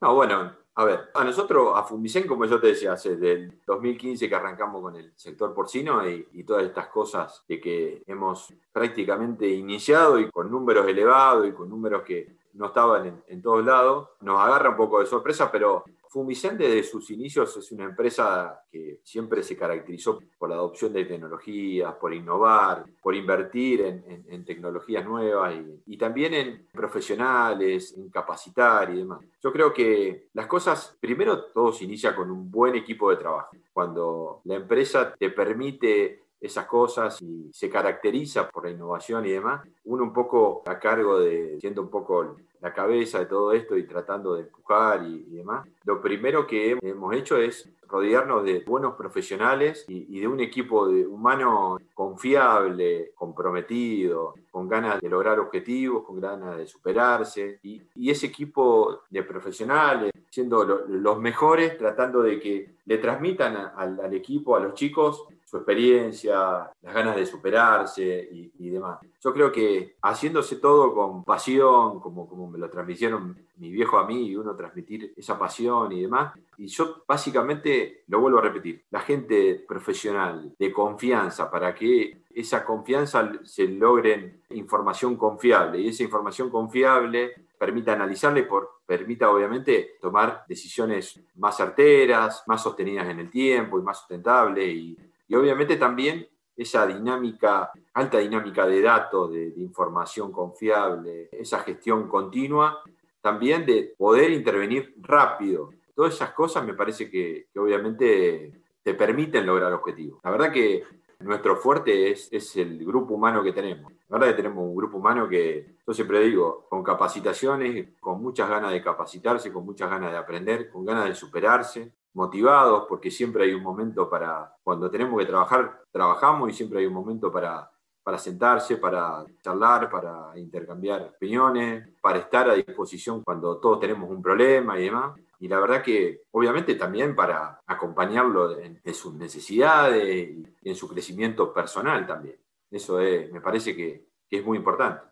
No, 0.00 0.14
bueno, 0.14 0.52
a 0.76 0.84
ver, 0.84 1.10
a 1.12 1.24
nosotros, 1.24 1.72
a 1.74 1.82
Fumicén, 1.82 2.28
como 2.28 2.44
yo 2.44 2.60
te 2.60 2.68
decía, 2.68 2.92
hace 2.92 3.16
del 3.16 3.60
2015 3.66 4.28
que 4.28 4.34
arrancamos 4.36 4.80
con 4.80 4.94
el 4.94 5.12
sector 5.16 5.52
porcino 5.52 6.08
y, 6.08 6.44
todas 6.44 6.62
estas 6.62 6.86
cosas 6.86 7.42
de 7.48 7.60
que 7.60 8.04
hemos 8.06 8.54
prácticamente 8.70 9.48
iniciado 9.48 10.20
y 10.20 10.30
con 10.30 10.48
números 10.52 10.86
elevados 10.86 11.48
y 11.48 11.52
con 11.52 11.68
números 11.68 12.04
que 12.04 12.38
no 12.52 12.66
estaban 12.66 13.06
en, 13.06 13.24
en 13.26 13.42
todos 13.42 13.64
lados, 13.64 14.10
nos 14.20 14.38
agarra 14.38 14.70
un 14.70 14.76
poco 14.76 15.00
de 15.00 15.06
sorpresa, 15.06 15.50
pero 15.50 15.82
Fumicen 16.08 16.56
desde 16.56 16.82
sus 16.84 17.10
inicios 17.10 17.54
es 17.56 17.70
una 17.70 17.84
empresa 17.84 18.62
que 18.70 19.00
siempre 19.04 19.42
se 19.42 19.56
caracterizó 19.56 20.18
por 20.38 20.48
la 20.48 20.54
adopción 20.54 20.92
de 20.92 21.04
tecnologías, 21.04 21.94
por 21.94 22.14
innovar, 22.14 22.84
por 23.02 23.14
invertir 23.14 23.82
en, 23.82 24.44
tecnologías 24.44 25.04
nuevas 25.04 25.54
y, 25.86 25.96
también 25.98 26.32
en 26.32 26.66
profesionales, 26.72 27.94
en 27.96 28.08
capacitar 28.08 28.90
y 28.90 28.98
demás. 28.98 29.20
Yo 29.42 29.52
creo 29.52 29.74
que 29.74 30.28
las 30.32 30.46
cosas, 30.46 30.96
primero 30.98 31.44
todo 31.44 31.72
se 31.72 31.84
inicia 31.84 32.16
con 32.16 32.30
un 32.30 32.50
buen 32.50 32.74
equipo 32.74 33.10
de 33.10 33.16
trabajo. 33.16 33.54
Cuando 33.72 34.40
la 34.44 34.54
empresa 34.54 35.14
te 35.14 35.28
permite 35.30 36.27
esas 36.40 36.66
cosas 36.66 37.20
y 37.20 37.50
se 37.52 37.68
caracteriza 37.68 38.48
por 38.48 38.64
la 38.64 38.70
innovación 38.70 39.26
y 39.26 39.30
demás, 39.30 39.66
uno 39.84 40.04
un 40.04 40.12
poco 40.12 40.62
a 40.66 40.78
cargo 40.78 41.18
de, 41.18 41.58
siendo 41.60 41.82
un 41.82 41.88
poco 41.88 42.36
la 42.60 42.72
cabeza 42.72 43.20
de 43.20 43.26
todo 43.26 43.52
esto 43.52 43.76
y 43.76 43.84
tratando 43.84 44.34
de 44.34 44.42
empujar 44.42 45.04
y, 45.04 45.22
demás, 45.36 45.66
lo 45.84 46.00
primero 46.00 46.46
que 46.46 46.76
hemos 46.82 47.14
hecho 47.14 47.36
es 47.36 47.68
rodearnos 47.88 48.44
de 48.44 48.60
buenos 48.60 48.94
profesionales 48.96 49.84
y, 49.88 50.20
de 50.20 50.28
un 50.28 50.40
equipo 50.40 50.88
de 50.88 51.06
humano 51.06 51.78
confiable, 51.94 53.12
comprometido, 53.14 54.34
con 54.50 54.68
ganas 54.68 55.00
de 55.00 55.08
lograr 55.08 55.38
objetivos, 55.38 56.04
con 56.04 56.20
ganas 56.20 56.58
de 56.58 56.66
superarse. 56.66 57.58
Y, 57.62 57.82
ese 58.10 58.26
equipo 58.26 59.02
de 59.08 59.22
profesionales, 59.22 60.12
siendo 60.30 60.64
los 60.64 61.18
mejores, 61.18 61.78
tratando 61.78 62.22
de 62.22 62.38
que 62.38 62.70
le 62.84 62.98
transmitan 62.98 63.56
al 63.74 64.12
equipo, 64.12 64.56
a 64.56 64.60
los 64.60 64.74
chicos, 64.74 65.24
su 65.48 65.56
experiencia, 65.56 66.70
las 66.82 66.94
ganas 66.94 67.16
de 67.16 67.24
superarse 67.24 68.28
y, 68.30 68.68
demás. 68.68 68.98
Yo 69.18 69.32
creo 69.32 69.50
que 69.50 69.96
haciéndose 70.02 70.56
todo 70.56 70.94
con 70.94 71.24
pasión, 71.24 72.00
como, 72.00 72.28
como 72.28 72.50
me 72.50 72.58
lo 72.58 72.68
transmitieron 72.68 73.34
mi 73.56 73.70
viejo 73.70 73.96
a 73.98 74.06
mí 74.06 74.26
y 74.26 74.36
uno 74.36 74.54
transmitir 74.54 75.14
esa 75.16 75.38
pasión 75.38 75.90
y 75.92 76.02
demás. 76.02 76.34
Y 76.58 76.66
yo 76.66 77.02
básicamente 77.08 78.04
lo 78.08 78.20
vuelvo 78.20 78.38
a 78.38 78.42
repetir, 78.42 78.84
la 78.90 79.00
gente 79.00 79.64
profesional, 79.66 80.54
de 80.58 80.70
confianza, 80.70 81.50
para 81.50 81.74
que 81.74 82.24
esa 82.30 82.62
confianza 82.62 83.32
se 83.44 83.66
logre 83.68 84.42
información 84.50 85.16
confiable 85.16 85.80
y 85.80 85.88
esa 85.88 86.02
información 86.02 86.50
confiable 86.50 87.48
permita 87.58 87.94
analizarle, 87.94 88.44
por, 88.44 88.82
permita 88.86 89.30
obviamente 89.30 89.96
tomar 90.00 90.44
decisiones 90.46 91.20
más 91.36 91.56
certeras, 91.56 92.44
más 92.46 92.62
sostenidas 92.62 93.08
en 93.08 93.18
el 93.18 93.30
tiempo 93.30 93.78
y 93.78 93.82
más 93.82 93.98
sustentables 93.98 94.68
y 94.68 94.96
y 95.28 95.34
obviamente 95.34 95.76
también 95.76 96.26
esa 96.56 96.86
dinámica, 96.86 97.70
alta 97.94 98.18
dinámica 98.18 98.66
de 98.66 98.82
datos, 98.82 99.30
de, 99.30 99.52
información 99.58 100.32
confiable, 100.32 101.28
esa 101.30 101.60
gestión 101.60 102.08
continua, 102.08 102.82
también 103.20 103.64
de 103.64 103.94
poder 103.96 104.32
intervenir 104.32 104.94
rápido. 104.98 105.70
Todas 105.94 106.14
esas 106.14 106.32
cosas 106.32 106.64
me 106.66 106.74
parece 106.74 107.08
que, 107.10 107.46
obviamente 107.56 108.52
te 108.82 108.94
permiten 108.94 109.44
lograr 109.44 109.72
objetivos. 109.72 110.20
La 110.24 110.30
verdad 110.30 110.50
que 110.50 110.82
nuestro 111.20 111.56
fuerte 111.56 112.10
es, 112.10 112.28
es, 112.32 112.56
el 112.56 112.84
grupo 112.84 113.14
humano 113.14 113.42
que 113.42 113.52
tenemos. 113.52 113.92
La 114.08 114.18
verdad 114.18 114.28
que 114.34 114.42
tenemos 114.42 114.64
un 114.64 114.74
grupo 114.74 114.96
humano 114.96 115.28
que, 115.28 115.76
yo 115.86 115.92
siempre 115.92 116.20
digo, 116.20 116.66
con 116.70 116.82
capacitaciones, 116.82 117.88
con 118.00 118.22
muchas 118.22 118.48
ganas 118.48 118.72
de 118.72 118.82
capacitarse, 118.82 119.52
con 119.52 119.66
muchas 119.66 119.90
ganas 119.90 120.10
de 120.10 120.16
aprender, 120.16 120.70
con 120.70 120.86
ganas 120.86 121.04
de 121.06 121.14
superarse, 121.14 121.92
motivados, 122.14 122.86
porque 122.88 123.10
siempre 123.10 123.44
hay 123.44 123.54
un 123.54 123.62
momento 123.62 124.08
para, 124.08 124.54
cuando 124.62 124.90
tenemos 124.90 125.18
que 125.18 125.26
trabajar, 125.26 125.82
trabajamos 125.90 126.50
y 126.50 126.52
siempre 126.52 126.80
hay 126.80 126.86
un 126.86 126.94
momento 126.94 127.30
para, 127.30 127.70
para 128.08 128.16
sentarse, 128.16 128.78
para 128.78 129.22
charlar, 129.42 129.90
para 129.90 130.32
intercambiar 130.38 131.12
opiniones, 131.14 131.90
para 132.00 132.20
estar 132.20 132.48
a 132.48 132.54
disposición 132.54 133.22
cuando 133.22 133.58
todos 133.58 133.80
tenemos 133.80 134.08
un 134.08 134.22
problema 134.22 134.78
y 134.78 134.84
demás. 134.84 135.14
y 135.38 135.46
la 135.46 135.60
verdad 135.60 135.82
que 135.82 136.22
obviamente 136.30 136.74
también 136.74 137.14
para 137.14 137.60
acompañarlo 137.66 138.58
en, 138.58 138.80
sus 138.94 139.12
necesidades 139.12 140.30
y 140.62 140.70
en 140.70 140.74
su 140.74 140.88
crecimiento 140.88 141.52
personal 141.52 142.06
también. 142.06 142.36
Eso 142.70 142.96
me 142.96 143.42
parece 143.42 143.76
que, 143.76 144.08
es 144.30 144.42
muy 144.42 144.56
importante. 144.56 145.02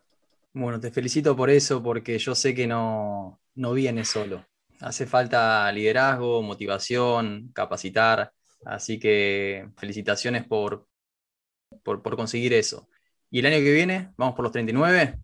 Bueno, 0.53 0.79
te 0.79 0.89
felicito 0.89 1.35
por 1.35 1.51
eso 1.51 1.83
porque 1.83 2.17
yo 2.17 2.33
sé 2.33 2.55
que 2.55 2.65
no, 2.65 3.39
no 3.53 3.73
viene 3.73 4.05
solo. 4.05 4.43
Hace 4.81 5.07
falta 5.07 5.71
liderazgo, 5.71 6.41
motivación, 6.43 7.49
capacitar. 7.53 8.31
Así 8.65 8.99
que 8.99 9.69
felicitaciones 9.77 10.45
por, 10.45 10.85
por, 11.83 12.15
conseguir 12.15 12.53
eso. 12.53 12.87
¿Y 13.29 13.39
el 13.39 13.45
año 13.47 13.57
que 13.57 13.73
viene? 13.73 14.13
¿Vamos 14.17 14.35
por 14.35 14.43
los 14.43 14.51
39? 14.51 15.19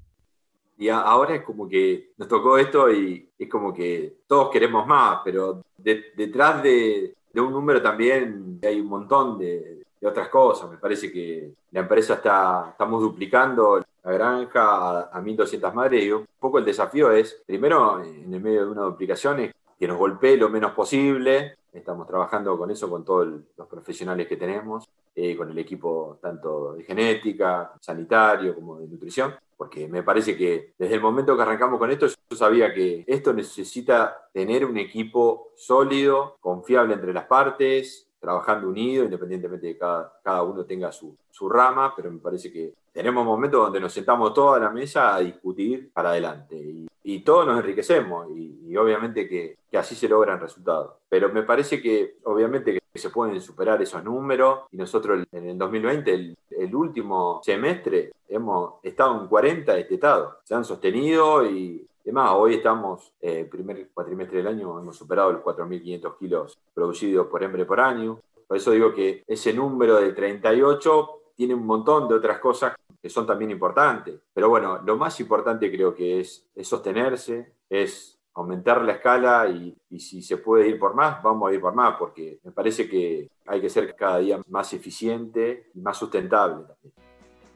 Y 0.78 0.90
ahora 0.90 1.36
es 1.36 1.44
como 1.44 1.68
que 1.68 2.14
nos 2.18 2.28
tocó 2.28 2.58
esto 2.58 2.92
y 2.92 3.30
es 3.38 3.50
como 3.50 3.74
que 3.74 4.22
todos 4.28 4.50
queremos 4.50 4.88
más, 4.88 5.20
pero 5.24 5.64
detrás 5.78 6.64
de, 6.64 7.16
un 7.36 7.52
número 7.52 7.82
también 7.82 8.60
hay 8.64 8.80
un 8.80 8.88
montón 8.88 9.38
de, 9.38 9.84
otras 10.02 10.28
cosas. 10.28 10.70
Me 10.70 10.78
parece 10.78 11.12
que 11.12 11.54
la 11.72 11.82
empresa 11.82 12.16
está, 12.16 12.72
estamos 12.72 13.02
duplicando 13.02 13.83
la 14.04 14.12
granja 14.12 15.00
a, 15.02 15.22
1.200 15.22 15.74
madres 15.74 16.04
y 16.04 16.12
un 16.12 16.28
poco 16.40 16.60
el 16.60 16.66
desafío 16.66 17.12
es, 17.12 17.42
primero, 17.46 18.04
en 18.04 18.34
el 18.34 18.42
medio 18.42 18.66
de 18.66 18.72
una 18.72 18.84
duplicación, 18.84 19.52
que 19.80 19.88
nos 19.88 19.98
golpee 19.98 20.38
lo 20.38 20.50
menos 20.50 20.74
posible. 20.74 21.56
Estamos 21.72 22.08
trabajando 22.08 22.58
con 22.58 22.70
eso, 22.70 22.90
con 22.90 23.04
todos 23.04 23.28
los 23.58 23.68
profesionales 23.68 24.28
que 24.28 24.38
tenemos, 24.38 24.88
eh, 25.16 25.36
con 25.36 25.50
el 25.50 25.58
equipo 25.58 26.20
tanto 26.22 26.74
de 26.74 26.84
genética, 26.84 27.74
sanitario 27.80 28.56
como 28.56 28.80
de 28.80 28.88
nutrición 28.88 29.34
porque 29.64 29.88
me 29.88 30.04
parece 30.04 30.36
que 30.36 30.74
desde 30.78 30.96
el 30.96 31.02
momento 31.02 31.38
que 31.38 31.42
arrancamos 31.42 31.80
con 31.80 31.90
esto, 31.90 32.08
yo 32.08 32.36
sabía 32.36 32.74
que 32.74 33.06
esto 33.08 33.32
necesita 33.32 34.28
tener 34.34 34.66
un 34.66 34.78
equipo 34.78 35.54
sólido, 35.56 36.36
confiable 36.42 36.96
entre 36.96 37.14
las 37.14 37.26
partes, 37.28 38.10
trabajando 38.24 38.70
unido, 38.70 39.04
independientemente 39.04 39.68
de 39.68 39.74
que 39.74 39.80
cada, 39.80 40.18
cada 40.24 40.44
uno 40.44 40.64
tenga 40.64 40.94
su, 40.94 41.14
su, 41.30 41.50
rama, 41.50 41.94
pero 41.94 42.10
me 42.10 42.20
parece 42.20 42.50
que 42.54 42.74
tenemos 42.94 43.26
momentos 43.26 43.66
donde 43.66 43.82
nos 43.82 43.92
sentamos 43.92 44.34
toda 44.34 44.58
la 44.60 44.70
mesa 44.70 45.14
a 45.14 45.20
discutir 45.20 45.92
para 45.92 46.12
adelante 46.12 46.56
y, 46.56 46.88
y 47.04 47.20
todos 47.20 47.46
nos 47.46 47.60
enriquecemos 47.60 48.30
y, 48.34 48.62
y 48.70 48.78
obviamente 48.78 49.28
que, 49.28 49.58
que, 49.70 49.78
así 49.78 49.94
se 49.94 50.08
logran 50.08 50.40
resultados. 50.40 50.94
Pero 51.10 51.34
me 51.34 51.44
parece 51.44 51.82
que 51.82 52.16
obviamente 52.24 52.80
que 52.94 52.98
se 52.98 53.10
pueden 53.10 53.42
superar 53.42 53.82
esos 53.82 54.02
números 54.02 54.62
y 54.72 54.78
nosotros 54.78 55.26
en 55.30 55.50
el 55.50 55.58
2020, 55.58 56.14
el, 56.14 56.38
el 56.50 56.74
último 56.74 57.42
semestre, 57.44 58.14
hemos 58.30 58.76
estado 58.84 59.20
en 59.20 59.28
40 59.28 59.78
estado 59.80 60.38
Se 60.46 60.56
han 60.56 60.64
sostenido 60.64 61.46
y 61.46 61.86
demás. 62.04 62.32
Hoy 62.36 62.56
estamos, 62.56 63.14
eh, 63.22 63.48
primer 63.50 63.90
cuatrimestre 63.94 64.38
del 64.38 64.48
año, 64.48 64.80
hemos 64.80 64.98
superado 64.98 65.32
los 65.32 65.42
4.500 65.42 66.18
kilos 66.18 66.60
producidos 66.74 67.28
por 67.28 67.44
hembre 67.44 67.66
por 67.66 67.80
año. 67.80 68.20
Por 68.48 68.58
eso 68.58 68.72
digo 68.72 68.94
que 68.94 69.24
ese 69.28 69.54
número 69.54 70.00
de 70.00 70.14
38 70.14 71.22
tiene 71.36 71.56
un 71.56 71.66
montón 71.66 72.08
de 72.08 72.16
otras 72.16 72.40
cosas 72.40 72.76
que 73.02 73.10
son 73.10 73.26
también 73.26 73.52
importantes. 73.52 74.20
Pero 74.34 74.50
bueno, 74.50 74.82
lo 74.86 74.98
más 74.98 75.20
importante 75.20 75.72
creo 75.72 75.94
que 75.94 76.20
es, 76.20 76.46
es 76.56 76.68
sostenerse, 76.68 77.54
es 77.70 78.20
aumentar 78.36 78.82
la 78.84 78.94
escala 78.94 79.48
y, 79.48 79.76
y, 79.90 80.00
si 80.00 80.22
se 80.24 80.38
puede 80.38 80.68
ir 80.68 80.80
por 80.80 80.96
más, 80.96 81.22
vamos 81.22 81.50
a 81.50 81.54
ir 81.54 81.62
por 81.62 81.76
más, 81.76 81.98
porque 81.98 82.40
me 82.44 82.52
parece 82.52 82.90
que 82.90 83.30
hay 83.46 83.62
que 83.62 83.70
ser 83.70 83.96
cada 83.96 84.18
día 84.20 84.42
más 84.48 84.74
eficiente 84.74 85.70
y 85.76 85.82
más 85.82 85.98
sustentable 85.98 86.66
también. 86.66 87.03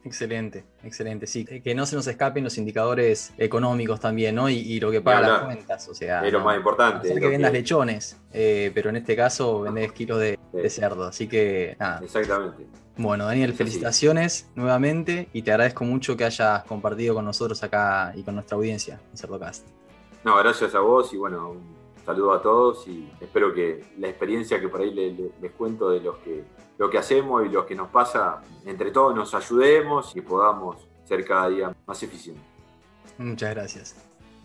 Excelente, 0.08 0.64
excelente. 0.84 1.28
Sí, 1.28 1.44
que 1.46 1.76
no 1.76 1.86
se 1.86 1.98
nos 1.98 2.08
escapen 2.08 2.44
los 2.44 2.58
indicadores 2.58 3.34
económicos 3.38 4.00
también, 4.00 4.36
¿no? 4.36 4.50
Y, 4.50 4.80
lo 4.80 4.90
que 4.90 5.02
paga 5.02 5.28
las 5.28 5.42
cuentas, 5.42 5.88
o 5.90 5.94
sea. 5.94 6.26
Es 6.26 6.32
lo 6.32 6.40
más 6.40 6.56
importante. 6.56 7.14
que 7.14 7.28
vendas 7.28 7.52
lechones, 7.52 8.18
eh, 8.32 8.72
pero 8.74 8.90
en 8.90 8.96
este 8.96 9.16
caso 9.16 9.62
vendes 9.62 9.92
kilos 9.92 10.20
de, 10.20 10.38
cerdo, 10.70 11.06
así 11.06 11.28
que 11.28 11.76
nada. 11.80 12.00
Exactamente. 12.04 12.66
Bueno, 12.96 13.26
Daniel, 13.26 13.54
felicitaciones 13.54 14.50
nuevamente 14.56 15.28
y 15.34 15.44
te 15.44 15.52
agradezco 15.52 15.84
mucho 15.84 16.18
que 16.18 16.24
hayas 16.24 16.64
compartido 16.64 17.14
con 17.14 17.26
nosotros 17.26 17.62
acá 17.62 18.14
y 18.16 18.24
con 18.24 18.36
nuestra 18.36 18.56
audiencia 18.56 19.00
en 19.12 19.18
Cerdocast. 19.18 19.68
No, 20.24 20.36
gracias 20.38 20.74
a 20.74 20.80
vos 20.80 21.14
y 21.14 21.18
bueno, 21.18 21.58
saludo 22.08 22.32
a 22.32 22.42
todos 22.42 22.88
y 22.88 23.06
espero 23.20 23.54
que 23.54 23.84
la 24.00 24.08
experiencia 24.08 24.62
que 24.62 24.70
por 24.70 24.80
ahí 24.80 24.94
les 24.94 25.52
cuento 25.52 25.90
de 25.90 26.00
los 26.00 26.16
que 26.20 26.42
lo 26.78 26.90
que 26.90 26.98
hacemos 26.98 27.46
y 27.46 27.50
lo 27.50 27.66
que 27.66 27.76
nos 27.76 27.90
pasa, 27.90 28.42
entre 28.66 28.92
todos 28.92 29.14
nos 29.14 29.34
ayudemos 29.34 30.16
y 30.16 30.22
podamos 30.22 30.78
ser 31.04 31.26
cada 31.26 31.50
día 31.50 31.76
más 31.86 32.02
eficientes. 32.02 32.46
Muchas 33.18 33.54
gracias. 33.54 33.96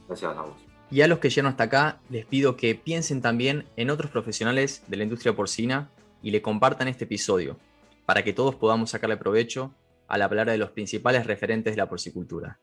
Gracias 0.09 0.37
a 0.37 0.43
vos. 0.43 0.57
Y 0.91 1.03
a 1.03 1.07
los 1.07 1.21
que 1.21 1.31
llegan 1.31 1.47
hasta 1.47 1.65
acá, 1.65 2.01
les 2.09 2.27
pido 2.27 2.57
que 2.57 2.75
piensen 2.75 3.23
también 3.23 3.65
en 3.77 3.91
otros 3.91 4.11
profesionales 4.11 4.83
de 4.89 4.97
la 4.97 5.05
industria 5.05 5.37
porcina 5.37 5.89
y 6.21 6.33
le 6.33 6.43
compartan 6.43 6.89
este 6.89 7.05
episodio, 7.05 7.59
para 8.07 8.25
que 8.25 8.33
todos 8.33 8.57
podamos 8.57 8.91
sacarle 8.91 9.17
provecho 9.19 9.73
a 10.09 10.19
la 10.19 10.29
palabra 10.29 10.51
de 10.51 10.59
los 10.59 10.71
principales 10.71 11.27
referentes 11.27 11.75
de 11.75 11.77
la 11.77 11.89
porcicultura. 11.89 12.59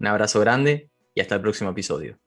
Un 0.00 0.08
abrazo 0.08 0.40
grande 0.40 0.90
y 1.14 1.20
hasta 1.20 1.36
el 1.36 1.40
próximo 1.40 1.70
episodio. 1.70 2.18